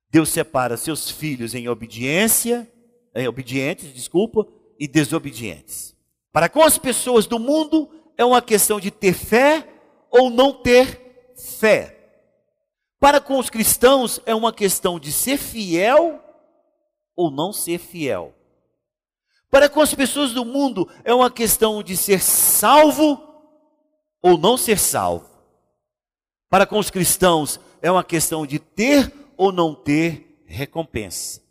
Deus 0.10 0.30
separa 0.30 0.76
seus 0.76 1.10
filhos 1.10 1.56
em 1.56 1.70
obediência, 1.70 2.70
em 3.16 3.28
obedientes, 3.28 3.94
desculpa, 3.94 4.46
e 4.78 4.88
desobedientes. 4.88 5.96
Para 6.34 6.50
com 6.50 6.62
as 6.62 6.78
pessoas 6.78 7.26
do 7.26 7.40
mundo 7.40 7.90
é 8.18 8.26
uma 8.26 8.42
questão 8.42 8.80
de 8.80 8.92
ter 8.92 9.14
fé 9.14 9.66
ou 10.12 10.30
não 10.30 10.52
ter 10.52 11.34
fé. 11.36 11.96
Para 13.00 13.22
com 13.22 13.40
os 13.40 13.50
cristãos 13.50 14.20
é 14.26 14.36
uma 14.36 14.52
questão 14.52 15.00
de 15.00 15.14
ser 15.14 15.38
fiel 15.38 16.22
ou 17.16 17.32
não 17.32 17.54
ser 17.54 17.78
fiel. 17.78 18.35
Para 19.50 19.70
com 19.70 19.82
as 19.82 19.94
pessoas 19.94 20.34
do 20.34 20.44
mundo 20.44 20.90
é 21.04 21.14
uma 21.14 21.32
questão 21.32 21.82
de 21.82 21.96
ser 21.96 22.22
salvo 22.22 23.22
ou 24.22 24.38
não 24.38 24.58
ser 24.58 24.78
salvo. 24.80 25.30
Para 26.50 26.66
com 26.66 26.80
os 26.80 26.90
cristãos 26.90 27.60
é 27.82 27.92
uma 27.92 28.04
questão 28.04 28.46
de 28.46 28.60
ter 28.60 29.12
ou 29.38 29.52
não 29.52 29.74
ter 29.74 30.44
recompensa. 30.46 31.42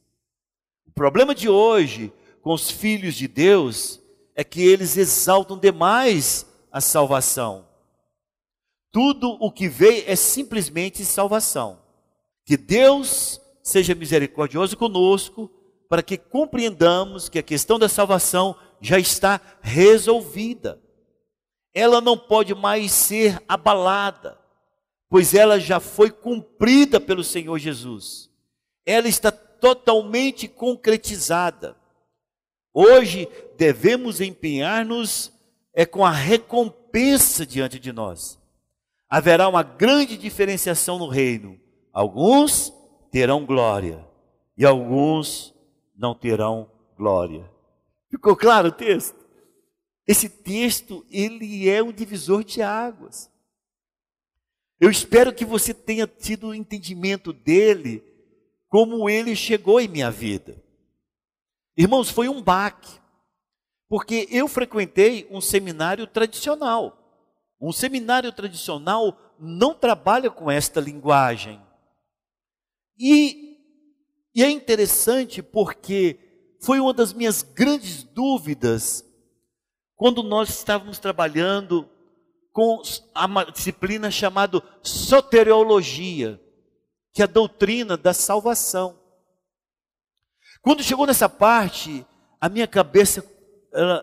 O 0.87 0.93
problema 0.93 1.35
de 1.35 1.49
hoje 1.49 2.13
com 2.43 2.53
os 2.53 2.71
filhos 2.71 3.15
de 3.15 3.27
Deus 3.27 4.01
é 4.35 4.45
que 4.45 4.63
eles 4.63 4.97
exaltam 4.97 5.59
demais 5.59 6.47
a 6.71 6.81
salvação 6.81 7.65
tudo 8.95 9.37
o 9.41 9.51
que 9.51 9.69
veio 9.69 10.05
é 10.07 10.15
simplesmente 10.15 11.05
salvação. 11.05 11.81
Que 12.45 12.57
Deus 12.57 13.41
seja 13.61 13.93
misericordioso 13.93 14.77
conosco, 14.77 15.51
para 15.89 16.03
que 16.03 16.17
compreendamos 16.17 17.29
que 17.29 17.39
a 17.39 17.43
questão 17.43 17.79
da 17.79 17.89
salvação 17.89 18.57
já 18.81 18.99
está 18.99 19.41
resolvida. 19.61 20.81
Ela 21.73 22.01
não 22.01 22.17
pode 22.17 22.55
mais 22.55 22.93
ser 22.93 23.43
abalada, 23.49 24.39
pois 25.09 25.35
ela 25.35 25.59
já 25.59 25.81
foi 25.81 26.11
cumprida 26.11 27.01
pelo 27.01 27.25
Senhor 27.25 27.59
Jesus. 27.59 28.31
Ela 28.87 29.09
está 29.09 29.31
totalmente 29.31 30.47
concretizada. 30.47 31.77
Hoje 32.73 33.29
devemos 33.57 34.21
empenhar-nos 34.21 35.33
é 35.75 35.85
com 35.85 36.05
a 36.05 36.11
recompensa 36.11 37.45
diante 37.45 37.79
de 37.79 37.93
nós. 37.93 38.39
Haverá 39.09 39.49
uma 39.49 39.63
grande 39.63 40.17
diferenciação 40.17 40.99
no 40.99 41.09
reino. 41.09 41.59
Alguns 41.93 42.73
terão 43.11 43.45
glória 43.45 44.05
e 44.57 44.65
alguns 44.65 45.54
não 45.95 46.15
terão 46.15 46.71
glória. 46.97 47.51
Ficou 48.11 48.37
claro 48.37 48.69
o 48.69 48.73
texto? 48.73 49.25
Esse 50.07 50.29
texto, 50.29 51.05
ele 51.11 51.69
é 51.69 51.83
um 51.83 51.93
divisor 51.93 52.45
de 52.45 52.61
águas. 52.61 53.31
Eu 54.79 54.91
espero 54.91 55.33
que 55.33 55.45
você 55.45 55.73
tenha 55.73 56.07
tido 56.07 56.49
o 56.49 56.55
entendimento 56.55 57.33
dele, 57.33 58.05
como 58.69 59.09
ele 59.09 59.35
chegou 59.35 59.81
em 59.81 59.89
minha 59.89 60.11
vida. 60.11 60.63
Irmãos, 61.77 62.11
foi 62.11 62.29
um 62.29 62.43
baque, 62.43 63.01
porque 63.89 64.29
eu 64.31 64.47
frequentei 64.47 65.27
um 65.31 65.41
seminário 65.41 66.07
tradicional. 66.07 67.01
Um 67.61 67.73
seminário 67.73 68.31
tradicional 68.33 69.17
não 69.39 69.75
trabalha 69.75 70.31
com 70.31 70.51
esta 70.51 70.81
linguagem. 70.81 71.61
E, 72.99 73.44
e 74.35 74.43
é 74.43 74.51
interessante 74.51 75.43
porque 75.43 76.19
foi 76.61 76.81
uma 76.81 76.93
das 76.93 77.13
minhas 77.13 77.43
grandes 77.43 78.03
dúvidas 78.03 79.05
quando 79.97 80.23
nós 80.23 80.49
estávamos 80.49 80.99
trabalhando 80.99 81.89
com 82.53 82.81
a 83.15 83.45
disciplina 83.51 84.11
chamada 84.11 84.63
soteriologia, 84.83 86.41
que 87.13 87.23
é 87.23 87.25
a 87.25 87.29
doutrina 87.29 87.97
da 87.97 88.15
salvação. 88.15 88.99
Quando 90.63 90.83
chegou 90.83 91.07
nessa 91.07 91.29
parte, 91.29 92.07
a 92.41 92.49
minha 92.49 92.67
cabeça 92.67 93.23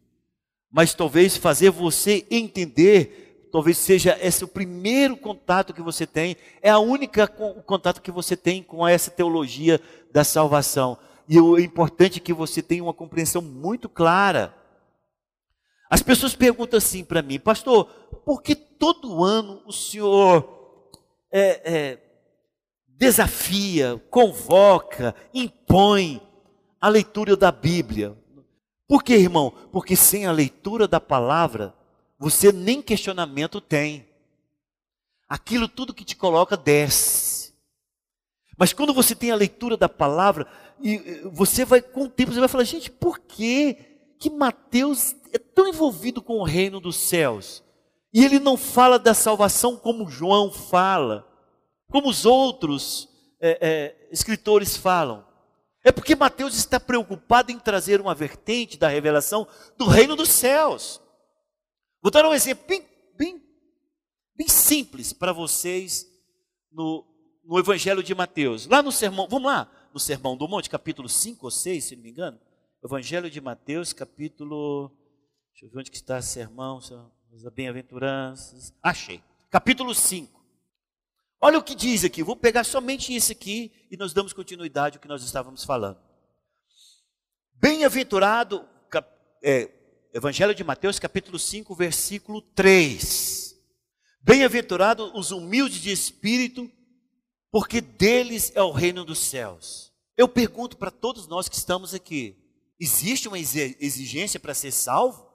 mas 0.71 0.95
talvez 0.95 1.37
fazer 1.37 1.71
você 1.71 2.27
entender 2.31 3.31
talvez 3.51 3.79
seja 3.79 4.17
esse 4.21 4.45
o 4.45 4.49
primeiro 4.49 5.17
contato 5.17 5.75
que 5.75 5.83
você 5.83 6.07
tem, 6.07 6.37
é 6.63 6.71
a 6.71 6.79
única 6.79 7.27
contato 7.27 8.01
que 8.01 8.11
você 8.11 8.37
tem 8.37 8.63
com 8.63 8.87
essa 8.87 9.11
teologia 9.11 9.81
da 10.13 10.25
salvação. 10.25 10.97
E 11.29 11.39
o 11.41 11.59
importante 11.59 12.19
é 12.19 12.23
que 12.23 12.33
você 12.33 12.63
tenha 12.63 12.83
uma 12.83 12.95
compreensão 12.95 13.43
muito 13.43 13.89
clara. 13.89 14.55
As 15.91 16.03
pessoas 16.03 16.37
perguntam 16.37 16.79
assim 16.79 17.05
para 17.05 17.21
mim, 17.21 17.41
pastor, 17.41 17.87
por 18.25 18.41
que 18.43 18.55
todo 18.55 19.25
ano 19.25 19.61
o 19.67 19.73
senhor 19.73 20.89
é, 21.33 21.73
é, 21.73 21.99
desafia, 22.87 24.01
convoca, 24.09 25.17
impõe 25.35 26.23
a 26.81 26.89
leitura 26.89 27.37
da 27.37 27.51
Bíblia? 27.51 28.17
Por 28.87 29.03
que, 29.03 29.15
irmão? 29.15 29.53
Porque 29.73 29.97
sem 29.97 30.27
a 30.27 30.33
leitura 30.33 30.87
da 30.87 31.01
palavra, 31.01 31.75
você 32.17 32.53
nem 32.53 32.81
questionamento 32.81 33.61
tem. 33.61 34.09
Aquilo 35.29 35.67
tudo 35.67 35.95
que 35.95 36.05
te 36.05 36.15
coloca 36.15 36.57
desce. 36.57 37.53
Mas 38.57 38.73
quando 38.73 38.95
você 38.95 39.15
tem 39.15 39.31
a 39.31 39.37
leitura 39.37 39.77
da 39.77 39.89
palavra, 39.89 40.47
e 40.81 41.23
você 41.33 41.65
vai, 41.65 41.81
com 41.81 42.05
o 42.05 42.09
tempo, 42.09 42.33
você 42.33 42.41
vai 42.41 42.49
falar, 42.49 42.65
gente, 42.65 42.91
por 42.91 43.19
que, 43.19 43.75
que 44.19 44.29
Mateus 44.29 45.15
é 45.33 45.39
tão 45.39 45.69
envolvido 45.69 46.23
com 46.23 46.39
o 46.39 46.45
reino 46.45 46.81
dos 46.81 46.97
céus? 46.97 47.63
E 48.13 48.25
ele 48.25 48.39
não 48.39 48.57
fala 48.57 48.99
da 48.99 49.15
salvação 49.15 49.77
como 49.77 50.11
João 50.11 50.51
fala, 50.51 51.27
como 51.89 52.09
os 52.09 52.27
outros 52.27 53.09
é, 53.41 53.59
é, 53.61 54.09
escritores 54.11 54.77
falam. 54.77 55.25
É 55.83 55.91
porque 55.91 56.15
Mateus 56.15 56.55
está 56.55 56.79
preocupado 56.79 57.51
em 57.51 57.59
trazer 57.59 58.01
uma 58.01 58.15
vertente 58.15 58.77
da 58.77 58.89
revelação 58.89 59.47
do 59.79 59.87
reino 59.87 60.15
dos 60.15 60.29
céus. 60.29 61.01
Vou 62.03 62.11
dar 62.11 62.27
um 62.27 62.35
exemplo 62.35 62.65
bem, 62.67 62.87
bem, 63.17 63.43
bem 64.37 64.49
simples 64.49 65.13
para 65.13 65.33
vocês 65.33 66.07
no, 66.71 67.05
no 67.45 67.59
Evangelho 67.59 68.03
de 68.03 68.15
Mateus. 68.15 68.67
Lá 68.67 68.83
no 68.83 68.93
sermão, 68.93 69.27
vamos 69.29 69.51
lá, 69.51 69.71
no 69.93 69.99
Sermão 69.99 70.37
do 70.37 70.47
Monte, 70.47 70.71
capítulo 70.71 71.09
5 71.09 71.47
ou 71.47 71.51
6, 71.51 71.85
se 71.85 71.97
não 71.97 72.03
me 72.03 72.11
engano. 72.11 72.39
Evangelho 72.85 73.31
de 73.31 73.41
Mateus, 73.41 73.93
capítulo. 73.93 74.91
Deixa 75.61 75.67
eu 75.67 75.75
ver 75.75 75.81
onde 75.81 75.91
que 75.91 75.97
está 75.99 76.17
o 76.17 76.23
sermão, 76.23 76.79
as 76.79 77.53
bem-aventuranças. 77.53 78.73
Achei. 78.83 79.23
Capítulo 79.51 79.95
5. 79.95 80.43
Olha 81.39 81.59
o 81.59 81.63
que 81.63 81.75
diz 81.75 82.03
aqui, 82.03 82.23
vou 82.23 82.35
pegar 82.35 82.65
somente 82.65 83.15
isso 83.15 83.31
aqui 83.31 83.71
e 83.91 83.97
nós 83.99 84.15
damos 84.15 84.33
continuidade 84.33 84.97
ao 84.97 85.03
que 85.03 85.09
nós 85.09 85.23
estávamos 85.23 85.63
falando. 85.63 85.99
Bem-aventurado, 87.53 88.67
é, 89.43 89.71
Evangelho 90.15 90.55
de 90.55 90.65
Mateus, 90.65 90.99
capítulo 90.99 91.39
5, 91.39 91.75
versículo 91.75 92.41
3. 92.41 93.55
Bem-aventurados 94.23 95.11
os 95.15 95.31
humildes 95.31 95.83
de 95.83 95.93
espírito, 95.93 96.71
porque 97.51 97.83
deles 97.83 98.51
é 98.55 98.63
o 98.63 98.73
reino 98.73 99.05
dos 99.05 99.19
céus. 99.19 99.93
Eu 100.17 100.27
pergunto 100.27 100.79
para 100.79 100.91
todos 100.91 101.27
nós 101.27 101.51
que 101.51 101.57
estamos 101.57 101.93
aqui: 101.93 102.35
existe 102.81 103.29
uma 103.29 103.39
exigência 103.39 104.41
para 104.41 104.55
ser 104.55 104.73
salvo? 104.73 105.30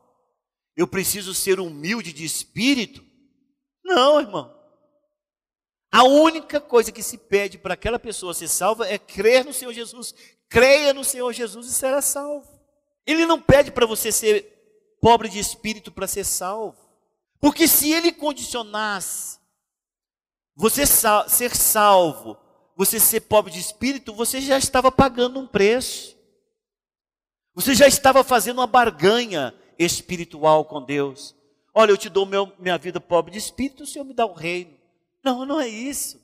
Eu 0.75 0.87
preciso 0.87 1.33
ser 1.33 1.59
humilde 1.59 2.11
de 2.11 2.25
espírito? 2.25 3.03
Não, 3.83 4.19
irmão. 4.19 4.53
A 5.91 6.03
única 6.03 6.59
coisa 6.59 6.91
que 6.91 7.01
se 7.01 7.17
pede 7.17 7.57
para 7.57 7.75
aquela 7.75 7.97
pessoa 7.97 8.33
ser 8.33 8.49
salva 8.49 8.87
é 8.87 8.97
crer 8.97 9.45
no 9.45 9.53
Senhor 9.53 9.71
Jesus. 9.71 10.13
Creia 10.49 10.93
no 10.93 11.03
Senhor 11.03 11.31
Jesus 11.31 11.67
e 11.67 11.73
será 11.73 12.01
salvo. 12.01 12.47
Ele 13.05 13.25
não 13.25 13.41
pede 13.41 13.71
para 13.71 13.85
você 13.85 14.11
ser 14.11 14.97
pobre 14.99 15.29
de 15.29 15.39
espírito 15.39 15.91
para 15.91 16.07
ser 16.07 16.25
salvo. 16.25 16.77
Porque 17.39 17.67
se 17.67 17.91
ele 17.91 18.11
condicionasse 18.11 19.39
você 20.55 20.85
sal 20.85 21.27
ser 21.27 21.55
salvo, 21.55 22.37
você 22.75 22.99
ser 22.99 23.21
pobre 23.21 23.51
de 23.51 23.59
espírito, 23.59 24.13
você 24.13 24.39
já 24.39 24.57
estava 24.57 24.91
pagando 24.91 25.39
um 25.39 25.47
preço. 25.47 26.15
Você 27.53 27.73
já 27.73 27.87
estava 27.87 28.23
fazendo 28.23 28.59
uma 28.59 28.67
barganha 28.67 29.53
espiritual 29.77 30.65
com 30.65 30.81
Deus. 30.81 31.35
Olha, 31.73 31.91
eu 31.91 31.97
te 31.97 32.09
dou 32.09 32.25
meu, 32.25 32.51
minha 32.57 32.77
vida 32.77 33.01
pobre 33.01 33.31
de 33.31 33.37
espírito, 33.37 33.83
o 33.83 33.87
Senhor 33.87 34.05
me 34.05 34.13
dá 34.13 34.25
o 34.25 34.33
reino. 34.33 34.73
Não, 35.23 35.45
não 35.45 35.59
é 35.59 35.67
isso. 35.67 36.23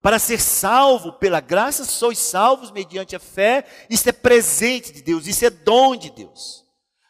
Para 0.00 0.18
ser 0.18 0.38
salvo 0.38 1.14
pela 1.14 1.40
graça, 1.40 1.84
sois 1.84 2.18
salvos 2.18 2.70
mediante 2.70 3.16
a 3.16 3.18
fé. 3.18 3.64
Isso 3.88 4.06
é 4.08 4.12
presente 4.12 4.92
de 4.92 5.02
Deus, 5.02 5.26
isso 5.26 5.44
é 5.46 5.50
dom 5.50 5.96
de 5.96 6.10
Deus. 6.10 6.64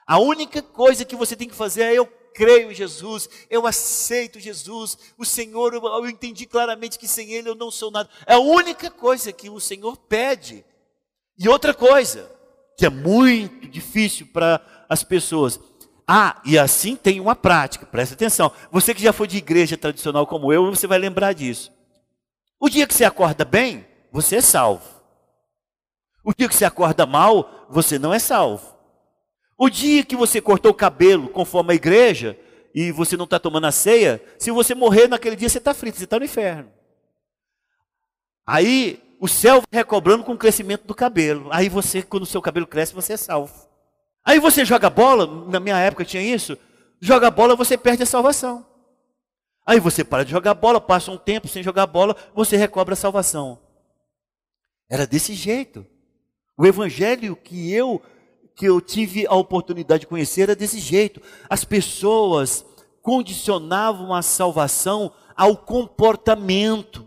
A 0.06 0.18
única 0.18 0.62
coisa 0.62 1.04
que 1.04 1.16
você 1.16 1.34
tem 1.34 1.48
que 1.48 1.54
fazer 1.54 1.82
é 1.82 1.94
eu 1.94 2.06
creio 2.34 2.70
em 2.70 2.74
Jesus, 2.74 3.28
eu 3.48 3.66
aceito 3.66 4.40
Jesus, 4.40 4.98
o 5.16 5.24
Senhor, 5.24 5.72
eu, 5.72 5.84
eu 5.84 6.08
entendi 6.08 6.46
claramente 6.46 6.98
que 6.98 7.06
sem 7.06 7.32
Ele 7.32 7.48
eu 7.48 7.54
não 7.54 7.70
sou 7.70 7.90
nada. 7.90 8.08
É 8.26 8.34
a 8.34 8.40
única 8.40 8.90
coisa 8.90 9.32
que 9.32 9.48
o 9.48 9.60
Senhor 9.60 9.96
pede. 9.96 10.64
E 11.38 11.48
outra 11.48 11.72
coisa, 11.72 12.30
que 12.76 12.84
é 12.84 12.90
muito 12.90 13.68
difícil 13.68 14.26
para 14.32 14.60
as 14.88 15.02
pessoas. 15.02 15.58
Ah, 16.06 16.40
e 16.44 16.58
assim 16.58 16.96
tem 16.96 17.20
uma 17.20 17.34
prática, 17.34 17.86
presta 17.86 18.14
atenção. 18.14 18.52
Você 18.70 18.94
que 18.94 19.02
já 19.02 19.12
foi 19.12 19.26
de 19.26 19.38
igreja 19.38 19.76
tradicional 19.76 20.26
como 20.26 20.52
eu, 20.52 20.70
você 20.70 20.86
vai 20.86 20.98
lembrar 20.98 21.32
disso. 21.32 21.72
O 22.60 22.68
dia 22.68 22.86
que 22.86 22.94
você 22.94 23.04
acorda 23.04 23.44
bem, 23.44 23.86
você 24.12 24.36
é 24.36 24.40
salvo. 24.40 24.84
O 26.22 26.32
dia 26.32 26.48
que 26.48 26.54
você 26.54 26.64
acorda 26.64 27.04
mal, 27.06 27.66
você 27.68 27.98
não 27.98 28.12
é 28.12 28.18
salvo. 28.18 28.74
O 29.56 29.68
dia 29.68 30.04
que 30.04 30.16
você 30.16 30.40
cortou 30.40 30.72
o 30.72 30.74
cabelo 30.74 31.28
conforme 31.28 31.72
a 31.72 31.76
igreja 31.76 32.38
e 32.74 32.90
você 32.90 33.16
não 33.16 33.24
está 33.24 33.38
tomando 33.38 33.66
a 33.66 33.72
ceia, 33.72 34.22
se 34.38 34.50
você 34.50 34.74
morrer 34.74 35.08
naquele 35.08 35.36
dia, 35.36 35.48
você 35.48 35.58
está 35.58 35.72
frito, 35.72 35.98
você 35.98 36.04
está 36.04 36.18
no 36.18 36.24
inferno. 36.24 36.70
Aí 38.46 39.02
o 39.20 39.28
céu 39.28 39.62
recobrando 39.70 40.24
com 40.24 40.32
o 40.32 40.38
crescimento 40.38 40.86
do 40.86 40.94
cabelo. 40.94 41.48
Aí 41.50 41.68
você, 41.68 42.02
quando 42.02 42.24
o 42.24 42.26
seu 42.26 42.42
cabelo 42.42 42.66
cresce, 42.66 42.94
você 42.94 43.14
é 43.14 43.16
salvo. 43.16 43.54
Aí 44.24 44.38
você 44.38 44.64
joga 44.64 44.88
bola, 44.88 45.26
na 45.50 45.60
minha 45.60 45.78
época 45.78 46.04
tinha 46.04 46.22
isso, 46.22 46.56
joga 47.00 47.30
bola, 47.30 47.54
você 47.54 47.76
perde 47.76 48.02
a 48.02 48.06
salvação. 48.06 48.66
Aí 49.66 49.80
você 49.80 50.04
para 50.04 50.24
de 50.24 50.30
jogar 50.30 50.54
bola, 50.54 50.80
passa 50.80 51.10
um 51.10 51.16
tempo 51.16 51.48
sem 51.48 51.62
jogar 51.62 51.86
bola, 51.86 52.16
você 52.34 52.56
recobra 52.56 52.94
a 52.94 52.96
salvação. 52.96 53.58
Era 54.90 55.06
desse 55.06 55.34
jeito. 55.34 55.86
O 56.56 56.66
evangelho 56.66 57.34
que 57.34 57.72
eu 57.72 58.00
que 58.56 58.66
eu 58.66 58.80
tive 58.80 59.26
a 59.26 59.34
oportunidade 59.34 60.02
de 60.02 60.06
conhecer 60.06 60.42
era 60.42 60.54
desse 60.54 60.78
jeito. 60.78 61.20
As 61.50 61.64
pessoas 61.64 62.64
condicionavam 63.02 64.14
a 64.14 64.22
salvação 64.22 65.12
ao 65.36 65.56
comportamento. 65.56 67.04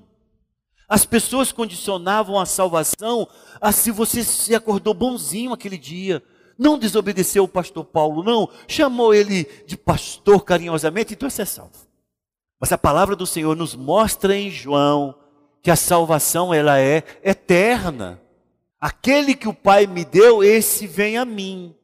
As 0.89 1.05
pessoas 1.05 1.53
condicionavam 1.53 2.38
a 2.38 2.45
salvação 2.45 3.28
a 3.61 3.72
se 3.72 3.91
você 3.91 4.24
se 4.24 4.53
acordou 4.53 4.93
bonzinho 4.93 5.53
aquele 5.53 5.78
dia. 5.78 6.22
Não 6.57 6.77
desobedeceu 6.77 7.43
o 7.43 7.47
pastor 7.47 7.85
Paulo, 7.85 8.23
não. 8.23 8.49
Chamou 8.67 9.13
ele 9.13 9.43
de 9.65 9.77
pastor 9.77 10.43
carinhosamente, 10.43 11.13
então 11.13 11.27
é 11.27 11.45
salvo. 11.45 11.87
Mas 12.59 12.71
a 12.71 12.77
palavra 12.77 13.15
do 13.15 13.27
Senhor 13.27 13.55
nos 13.55 13.75
mostra 13.75 14.35
em 14.35 14.49
João 14.49 15.15
que 15.61 15.69
a 15.69 15.75
salvação 15.75 16.53
ela 16.53 16.79
é 16.79 17.03
eterna. 17.23 18.21
Aquele 18.79 19.35
que 19.35 19.47
o 19.47 19.53
Pai 19.53 19.85
me 19.85 20.03
deu, 20.03 20.43
esse 20.43 20.87
vem 20.87 21.17
a 21.17 21.25
mim. 21.25 21.75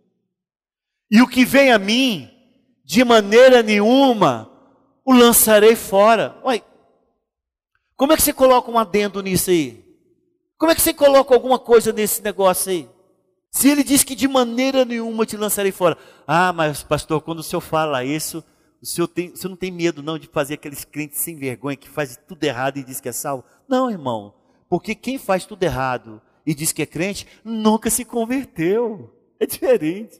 E 1.11 1.21
o 1.21 1.27
que 1.27 1.45
vem 1.45 1.71
a 1.71 1.77
mim, 1.77 2.29
de 2.83 3.03
maneira 3.03 3.61
nenhuma, 3.61 4.49
o 5.05 5.13
lançarei 5.13 5.75
fora. 5.75 6.39
Ué, 6.43 6.63
como 7.95 8.13
é 8.13 8.15
que 8.15 8.21
você 8.21 8.33
coloca 8.33 8.71
um 8.71 8.79
adendo 8.79 9.21
nisso 9.21 9.51
aí? 9.51 9.83
Como 10.57 10.71
é 10.71 10.75
que 10.75 10.81
você 10.81 10.93
coloca 10.93 11.33
alguma 11.33 11.59
coisa 11.59 11.91
nesse 11.91 12.21
negócio 12.21 12.71
aí? 12.71 12.89
Se 13.53 13.69
ele 13.69 13.83
diz 13.83 14.03
que 14.03 14.15
de 14.15 14.27
maneira 14.27 14.83
nenhuma 14.83 15.27
te 15.27 15.37
lançarei 15.37 15.71
fora. 15.71 15.95
Ah, 16.25 16.51
mas 16.51 16.81
pastor, 16.81 17.21
quando 17.21 17.39
o 17.39 17.43
senhor 17.43 17.61
fala 17.61 18.03
isso, 18.03 18.43
o 18.81 18.85
senhor, 18.85 19.07
tem, 19.07 19.29
o 19.29 19.37
senhor 19.37 19.51
não 19.51 19.55
tem 19.55 19.71
medo 19.71 20.01
não 20.01 20.17
de 20.17 20.27
fazer 20.27 20.55
aqueles 20.55 20.83
crentes 20.83 21.19
sem 21.19 21.37
vergonha 21.37 21.77
que 21.77 21.87
faz 21.87 22.19
tudo 22.27 22.43
errado 22.43 22.77
e 22.77 22.83
diz 22.83 22.99
que 22.99 23.07
é 23.07 23.11
salvo? 23.11 23.43
Não, 23.69 23.91
irmão. 23.91 24.33
Porque 24.67 24.95
quem 24.95 25.19
faz 25.19 25.45
tudo 25.45 25.61
errado 25.61 26.19
e 26.43 26.55
diz 26.55 26.71
que 26.71 26.81
é 26.81 26.85
crente, 26.87 27.27
nunca 27.45 27.91
se 27.91 28.03
converteu. 28.03 29.13
É 29.39 29.45
diferente. 29.45 30.19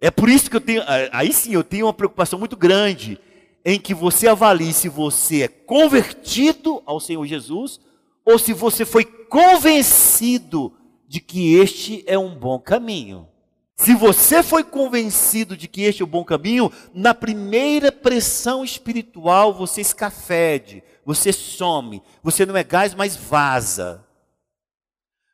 É 0.00 0.10
por 0.10 0.30
isso 0.30 0.48
que 0.48 0.56
eu 0.56 0.60
tenho, 0.62 0.82
aí 1.12 1.30
sim, 1.30 1.52
eu 1.52 1.62
tenho 1.62 1.86
uma 1.86 1.92
preocupação 1.92 2.38
muito 2.38 2.56
grande 2.56 3.20
em 3.64 3.78
que 3.78 3.92
você 3.92 4.28
avalie 4.28 4.72
se 4.72 4.88
você 4.88 5.42
é 5.42 5.48
convertido 5.48 6.82
ao 6.86 6.98
Senhor 6.98 7.24
Jesus 7.26 7.80
ou 8.24 8.38
se 8.38 8.54
você 8.54 8.86
foi 8.86 9.04
convencido 9.04 10.72
de 11.14 11.20
que 11.20 11.54
este 11.54 12.02
é 12.08 12.18
um 12.18 12.34
bom 12.34 12.58
caminho. 12.58 13.28
Se 13.76 13.94
você 13.94 14.42
foi 14.42 14.64
convencido 14.64 15.56
de 15.56 15.68
que 15.68 15.82
este 15.82 16.02
é 16.02 16.04
o 16.04 16.08
bom 16.08 16.24
caminho, 16.24 16.72
na 16.92 17.14
primeira 17.14 17.92
pressão 17.92 18.64
espiritual 18.64 19.54
você 19.54 19.80
escafede, 19.80 20.82
você 21.06 21.32
some, 21.32 22.02
você 22.20 22.44
não 22.44 22.56
é 22.56 22.64
gás, 22.64 22.94
mas 22.94 23.14
vaza. 23.14 24.04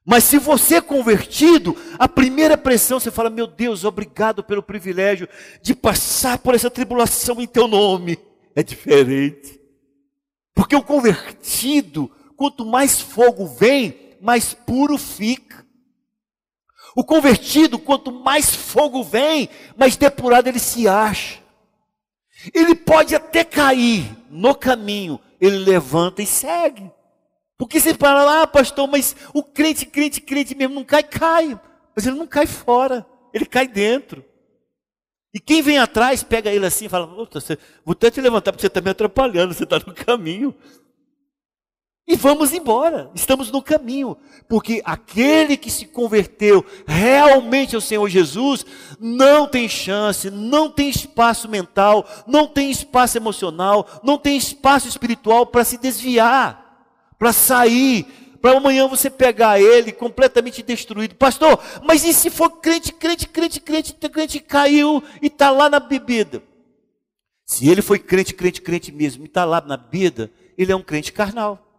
Mas 0.04 0.24
se 0.24 0.36
você 0.36 0.74
é 0.74 0.80
convertido, 0.82 1.74
a 1.98 2.06
primeira 2.06 2.58
pressão 2.58 3.00
você 3.00 3.10
fala: 3.10 3.30
Meu 3.30 3.46
Deus, 3.46 3.82
obrigado 3.82 4.44
pelo 4.44 4.62
privilégio 4.62 5.26
de 5.62 5.74
passar 5.74 6.36
por 6.40 6.54
essa 6.54 6.70
tribulação 6.70 7.40
em 7.40 7.46
teu 7.46 7.66
nome. 7.66 8.18
É 8.54 8.62
diferente. 8.62 9.58
Porque 10.54 10.76
o 10.76 10.82
convertido, 10.82 12.10
quanto 12.36 12.66
mais 12.66 13.00
fogo 13.00 13.46
vem, 13.46 14.18
mais 14.20 14.52
puro 14.52 14.98
fica. 14.98 15.69
O 16.94 17.04
convertido, 17.04 17.78
quanto 17.78 18.10
mais 18.10 18.54
fogo 18.54 19.02
vem, 19.02 19.48
mais 19.76 19.96
depurado 19.96 20.46
ele 20.46 20.58
se 20.58 20.88
acha. 20.88 21.38
Ele 22.54 22.74
pode 22.74 23.14
até 23.14 23.44
cair 23.44 24.16
no 24.30 24.54
caminho, 24.54 25.20
ele 25.40 25.58
levanta 25.58 26.22
e 26.22 26.26
segue. 26.26 26.90
Porque 27.58 27.78
você 27.78 27.94
fala, 27.94 28.42
ah, 28.42 28.46
pastor, 28.46 28.88
mas 28.88 29.14
o 29.34 29.42
crente, 29.42 29.84
crente, 29.84 30.20
crente 30.20 30.54
mesmo 30.54 30.74
não 30.74 30.84
cai, 30.84 31.02
cai. 31.02 31.60
Mas 31.94 32.06
ele 32.06 32.16
não 32.16 32.26
cai 32.26 32.46
fora, 32.46 33.06
ele 33.34 33.44
cai 33.44 33.68
dentro. 33.68 34.24
E 35.32 35.38
quem 35.38 35.62
vem 35.62 35.78
atrás 35.78 36.22
pega 36.22 36.50
ele 36.50 36.66
assim 36.66 36.86
e 36.86 36.88
fala: 36.88 37.06
Vou 37.06 37.92
até 37.92 38.10
te 38.10 38.20
levantar 38.20 38.52
porque 38.52 38.62
você 38.62 38.66
está 38.66 38.80
me 38.80 38.90
atrapalhando, 38.90 39.54
você 39.54 39.64
está 39.64 39.78
no 39.78 39.94
caminho. 39.94 40.54
E 42.10 42.16
vamos 42.16 42.52
embora, 42.52 43.08
estamos 43.14 43.52
no 43.52 43.62
caminho, 43.62 44.16
porque 44.48 44.82
aquele 44.84 45.56
que 45.56 45.70
se 45.70 45.86
converteu 45.86 46.66
realmente 46.84 47.76
ao 47.76 47.80
Senhor 47.80 48.08
Jesus 48.08 48.66
não 48.98 49.46
tem 49.46 49.68
chance, 49.68 50.28
não 50.28 50.68
tem 50.68 50.90
espaço 50.90 51.48
mental, 51.48 52.04
não 52.26 52.48
tem 52.48 52.68
espaço 52.68 53.16
emocional, 53.16 53.86
não 54.02 54.18
tem 54.18 54.36
espaço 54.36 54.88
espiritual 54.88 55.46
para 55.46 55.62
se 55.62 55.78
desviar 55.78 56.68
para 57.20 57.34
sair, 57.34 58.06
para 58.40 58.56
amanhã 58.56 58.88
você 58.88 59.10
pegar 59.10 59.60
ele 59.60 59.92
completamente 59.92 60.62
destruído. 60.62 61.14
Pastor, 61.14 61.62
mas 61.84 62.02
e 62.02 62.14
se 62.14 62.30
for 62.30 62.48
crente, 62.60 62.94
crente, 62.94 63.28
crente, 63.28 63.60
crente, 63.60 63.92
crente 63.92 64.40
caiu 64.40 65.04
e 65.20 65.26
está 65.26 65.50
lá 65.50 65.68
na 65.68 65.78
bebida? 65.78 66.42
Se 67.44 67.68
ele 67.68 67.82
foi 67.82 67.98
crente, 67.98 68.32
crente, 68.32 68.62
crente 68.62 68.90
mesmo 68.90 69.24
e 69.24 69.26
está 69.26 69.44
lá 69.44 69.60
na 69.60 69.76
bebida, 69.76 70.30
ele 70.56 70.72
é 70.72 70.76
um 70.76 70.82
crente 70.82 71.12
carnal. 71.12 71.69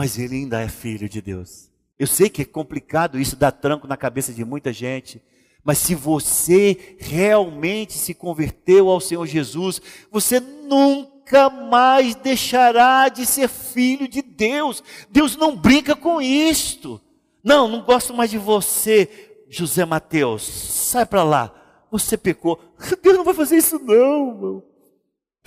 Mas 0.00 0.18
ele 0.18 0.36
ainda 0.36 0.58
é 0.62 0.66
filho 0.66 1.10
de 1.10 1.20
Deus. 1.20 1.68
Eu 1.98 2.06
sei 2.06 2.30
que 2.30 2.40
é 2.40 2.44
complicado 2.46 3.20
isso, 3.20 3.36
dá 3.36 3.52
tranco 3.52 3.86
na 3.86 3.98
cabeça 3.98 4.32
de 4.32 4.42
muita 4.46 4.72
gente. 4.72 5.22
Mas 5.62 5.76
se 5.76 5.94
você 5.94 6.96
realmente 6.98 7.92
se 7.98 8.14
converteu 8.14 8.88
ao 8.88 8.98
Senhor 8.98 9.26
Jesus, 9.26 9.82
você 10.10 10.40
nunca 10.40 11.50
mais 11.50 12.14
deixará 12.14 13.10
de 13.10 13.26
ser 13.26 13.46
filho 13.46 14.08
de 14.08 14.22
Deus. 14.22 14.82
Deus 15.10 15.36
não 15.36 15.54
brinca 15.54 15.94
com 15.94 16.18
isto. 16.18 16.98
Não, 17.44 17.68
não 17.68 17.82
gosto 17.82 18.14
mais 18.14 18.30
de 18.30 18.38
você, 18.38 19.36
José 19.50 19.84
Mateus. 19.84 20.44
Sai 20.44 21.04
para 21.04 21.22
lá. 21.22 21.54
Você 21.90 22.16
pecou. 22.16 22.58
Deus 23.02 23.18
não 23.18 23.24
vai 23.24 23.34
fazer 23.34 23.58
isso 23.58 23.78
não, 23.78 24.34
meu. 24.34 24.69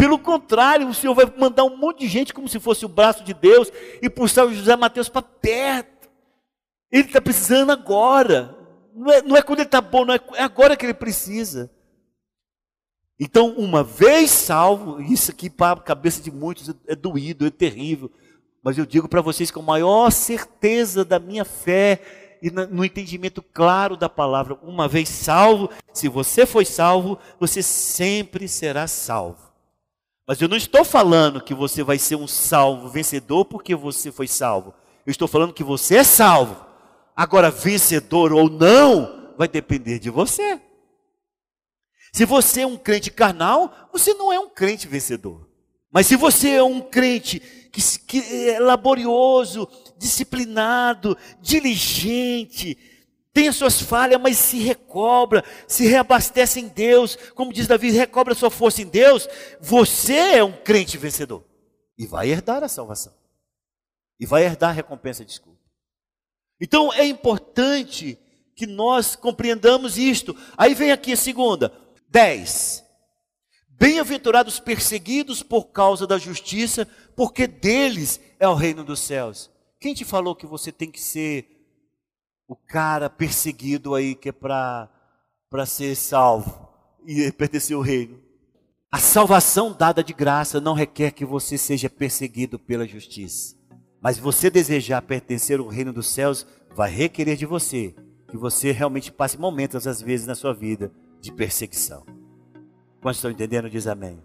Pelo 0.04 0.20
contrário, 0.20 0.90
o 0.90 0.94
Senhor 0.94 1.16
vai 1.16 1.34
mandar 1.38 1.64
um 1.64 1.78
monte 1.78 2.00
de 2.00 2.10
gente 2.10 2.34
como 2.34 2.50
se 2.50 2.60
fosse 2.60 2.86
o 2.86 2.90
braço 2.90 3.24
de 3.24 3.34
Deus 3.34 3.72
e 4.02 4.10
puxar 4.10 4.46
o 4.46 4.54
José 4.54 4.76
Mateus 4.76 5.08
para 5.08 5.22
perto. 5.22 6.10
Ele 6.92 7.08
está 7.08 7.22
precisando 7.22 7.72
agora. 7.72 8.54
Não 8.94 9.10
é, 9.10 9.22
não 9.22 9.38
é 9.38 9.42
quando 9.42 9.60
ele 9.60 9.68
está 9.70 9.80
bom, 9.80 10.04
não 10.04 10.14
é, 10.14 10.20
é 10.34 10.44
agora 10.44 10.76
que 10.76 10.86
ele 10.86 10.94
precisa. 10.94 11.72
Então, 13.18 13.52
uma 13.52 13.82
vez 13.82 14.30
salvo, 14.30 15.02
isso 15.02 15.32
aqui 15.32 15.50
para 15.50 15.80
a 15.80 15.82
cabeça 15.82 16.22
de 16.22 16.30
muitos 16.30 16.76
é 16.86 16.98
doído, 16.98 17.48
é 17.48 17.50
terrível, 17.50 18.12
mas 18.62 18.78
eu 18.78 18.86
digo 18.86 19.08
para 19.08 19.22
vocês 19.22 19.52
com 19.52 19.62
a 19.62 19.64
maior 19.64 20.12
certeza 20.12 21.06
da 21.06 21.18
minha 21.18 21.46
fé 21.46 22.02
e 22.42 22.52
no 22.52 22.84
entendimento 22.84 23.42
claro 23.42 23.96
da 23.96 24.10
palavra, 24.10 24.60
uma 24.64 24.86
vez 24.86 25.08
salvo, 25.08 25.70
se 25.94 26.10
você 26.10 26.46
foi 26.46 26.66
salvo, 26.66 27.18
você 27.40 27.64
sempre 27.64 28.50
será 28.50 28.86
salvo. 28.86 29.53
Mas 30.28 30.42
eu 30.42 30.48
não 30.48 30.56
estou 30.56 30.86
falando 30.86 31.42
que 31.42 31.54
você 31.54 31.84
vai 31.84 32.00
ser 32.00 32.16
um 32.16 32.28
salvo 32.28 32.88
vencedor 32.88 33.46
porque 33.46 33.76
você 33.76 34.12
foi 34.12 34.28
salvo. 34.28 34.74
Eu 35.06 35.12
estou 35.12 35.28
falando 35.28 35.54
que 35.54 35.64
você 35.64 35.98
é 35.98 36.04
salvo. 36.04 36.66
Agora, 37.16 37.52
vencedor 37.52 38.32
ou 38.32 38.50
não, 38.50 39.34
vai 39.38 39.48
depender 39.48 40.00
de 40.00 40.10
você. 40.10 40.60
Se 42.14 42.26
você 42.26 42.62
é 42.62 42.68
um 42.68 42.78
crente 42.78 43.12
carnal, 43.12 43.90
você 43.92 44.14
não 44.14 44.32
é 44.32 44.40
um 44.40 44.50
crente 44.50 44.88
vencedor. 44.88 45.50
Mas 45.92 46.08
se 46.08 46.16
você 46.16 46.52
é 46.52 46.64
um 46.64 46.80
crente 46.80 47.40
que, 47.40 47.82
que 48.00 48.50
é 48.50 48.60
laborioso, 48.60 49.68
disciplinado, 49.98 51.18
diligente, 51.42 52.78
tem 53.34 53.48
as 53.48 53.56
suas 53.56 53.82
falhas, 53.82 54.22
mas 54.22 54.38
se 54.38 54.60
recobra, 54.60 55.44
se 55.68 55.88
reabastece 55.88 56.60
em 56.60 56.68
Deus, 56.68 57.18
como 57.34 57.52
diz 57.52 57.66
Davi, 57.66 57.90
recobra 57.90 58.36
sua 58.36 58.52
força 58.52 58.84
em 58.84 58.88
Deus, 58.88 59.28
você 59.60 60.38
é 60.38 60.44
um 60.44 60.52
crente 60.52 60.98
vencedor. 61.00 61.44
E 61.98 62.06
vai 62.06 62.30
herdar 62.30 62.64
a 62.64 62.68
salvação. 62.68 63.14
E 64.20 64.26
vai 64.26 64.44
herdar 64.44 64.70
a 64.70 64.74
recompensa, 64.74 65.26
desculpa. 65.26 65.60
Então 66.62 66.94
é 66.94 67.06
importante 67.06 68.20
que 68.56 68.68
nós 68.68 69.16
compreendamos 69.16 69.98
isto. 69.98 70.38
Aí 70.56 70.76
vem 70.76 70.92
aqui 70.92 71.14
a 71.14 71.18
segunda. 71.18 71.74
10. 72.10 72.84
Bem-aventurados 73.68 74.60
perseguidos 74.60 75.42
por 75.42 75.72
causa 75.72 76.06
da 76.06 76.20
justiça, 76.20 76.88
porque 77.16 77.48
deles 77.48 78.22
é 78.40 78.48
o 78.48 78.54
reino 78.54 78.84
dos 78.84 79.00
céus. 79.00 79.50
Quem 79.80 79.96
te 79.96 80.06
falou 80.06 80.36
que 80.36 80.46
você 80.46 80.72
tem 80.72 80.92
que 80.92 81.02
ser 81.02 81.63
o 82.54 82.56
cara 82.56 83.10
perseguido 83.10 83.96
aí 83.96 84.14
que 84.14 84.30
é 84.30 84.32
para 84.32 84.88
ser 85.66 85.96
salvo 85.96 86.70
e 87.04 87.32
pertencer 87.32 87.76
ao 87.76 87.82
reino. 87.82 88.20
A 88.92 89.00
salvação 89.00 89.74
dada 89.74 90.04
de 90.04 90.14
graça 90.14 90.62
não 90.62 90.76
requer 90.76 91.10
que 91.10 91.26
você 91.26 91.58
seja 91.58 91.90
perseguido 91.90 92.60
pela 92.60 92.86
justiça. 92.86 93.56
Mas 94.00 94.20
você 94.20 94.52
desejar 94.52 95.02
pertencer 95.02 95.60
ao 95.60 95.68
reino 95.68 95.92
dos 95.92 96.08
céus 96.08 96.46
vai 96.76 96.92
requerer 96.92 97.36
de 97.36 97.48
você 97.48 97.96
que 98.30 98.38
você 98.38 98.72
realmente 98.72 99.12
passe 99.12 99.36
momentos, 99.36 99.88
às 99.88 100.00
vezes, 100.00 100.28
na 100.28 100.36
sua 100.36 100.54
vida 100.54 100.92
de 101.20 101.32
perseguição. 101.32 102.06
Quantos 103.02 103.18
estão 103.18 103.32
entendendo? 103.32 103.68
Diz 103.68 103.88
amém. 103.88 104.22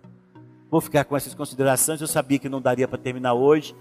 Vou 0.71 0.83
ficar 0.83 1.05
com 1.05 1.17
essas 1.17 1.35
considerações. 1.35 2.03
Eu 2.03 2.07
sabia 2.07 2.39
que 2.39 2.49
não 2.49 2.61
daria 2.61 2.87
para 2.87 2.99
terminar 2.99 3.33
hoje. 3.33 3.75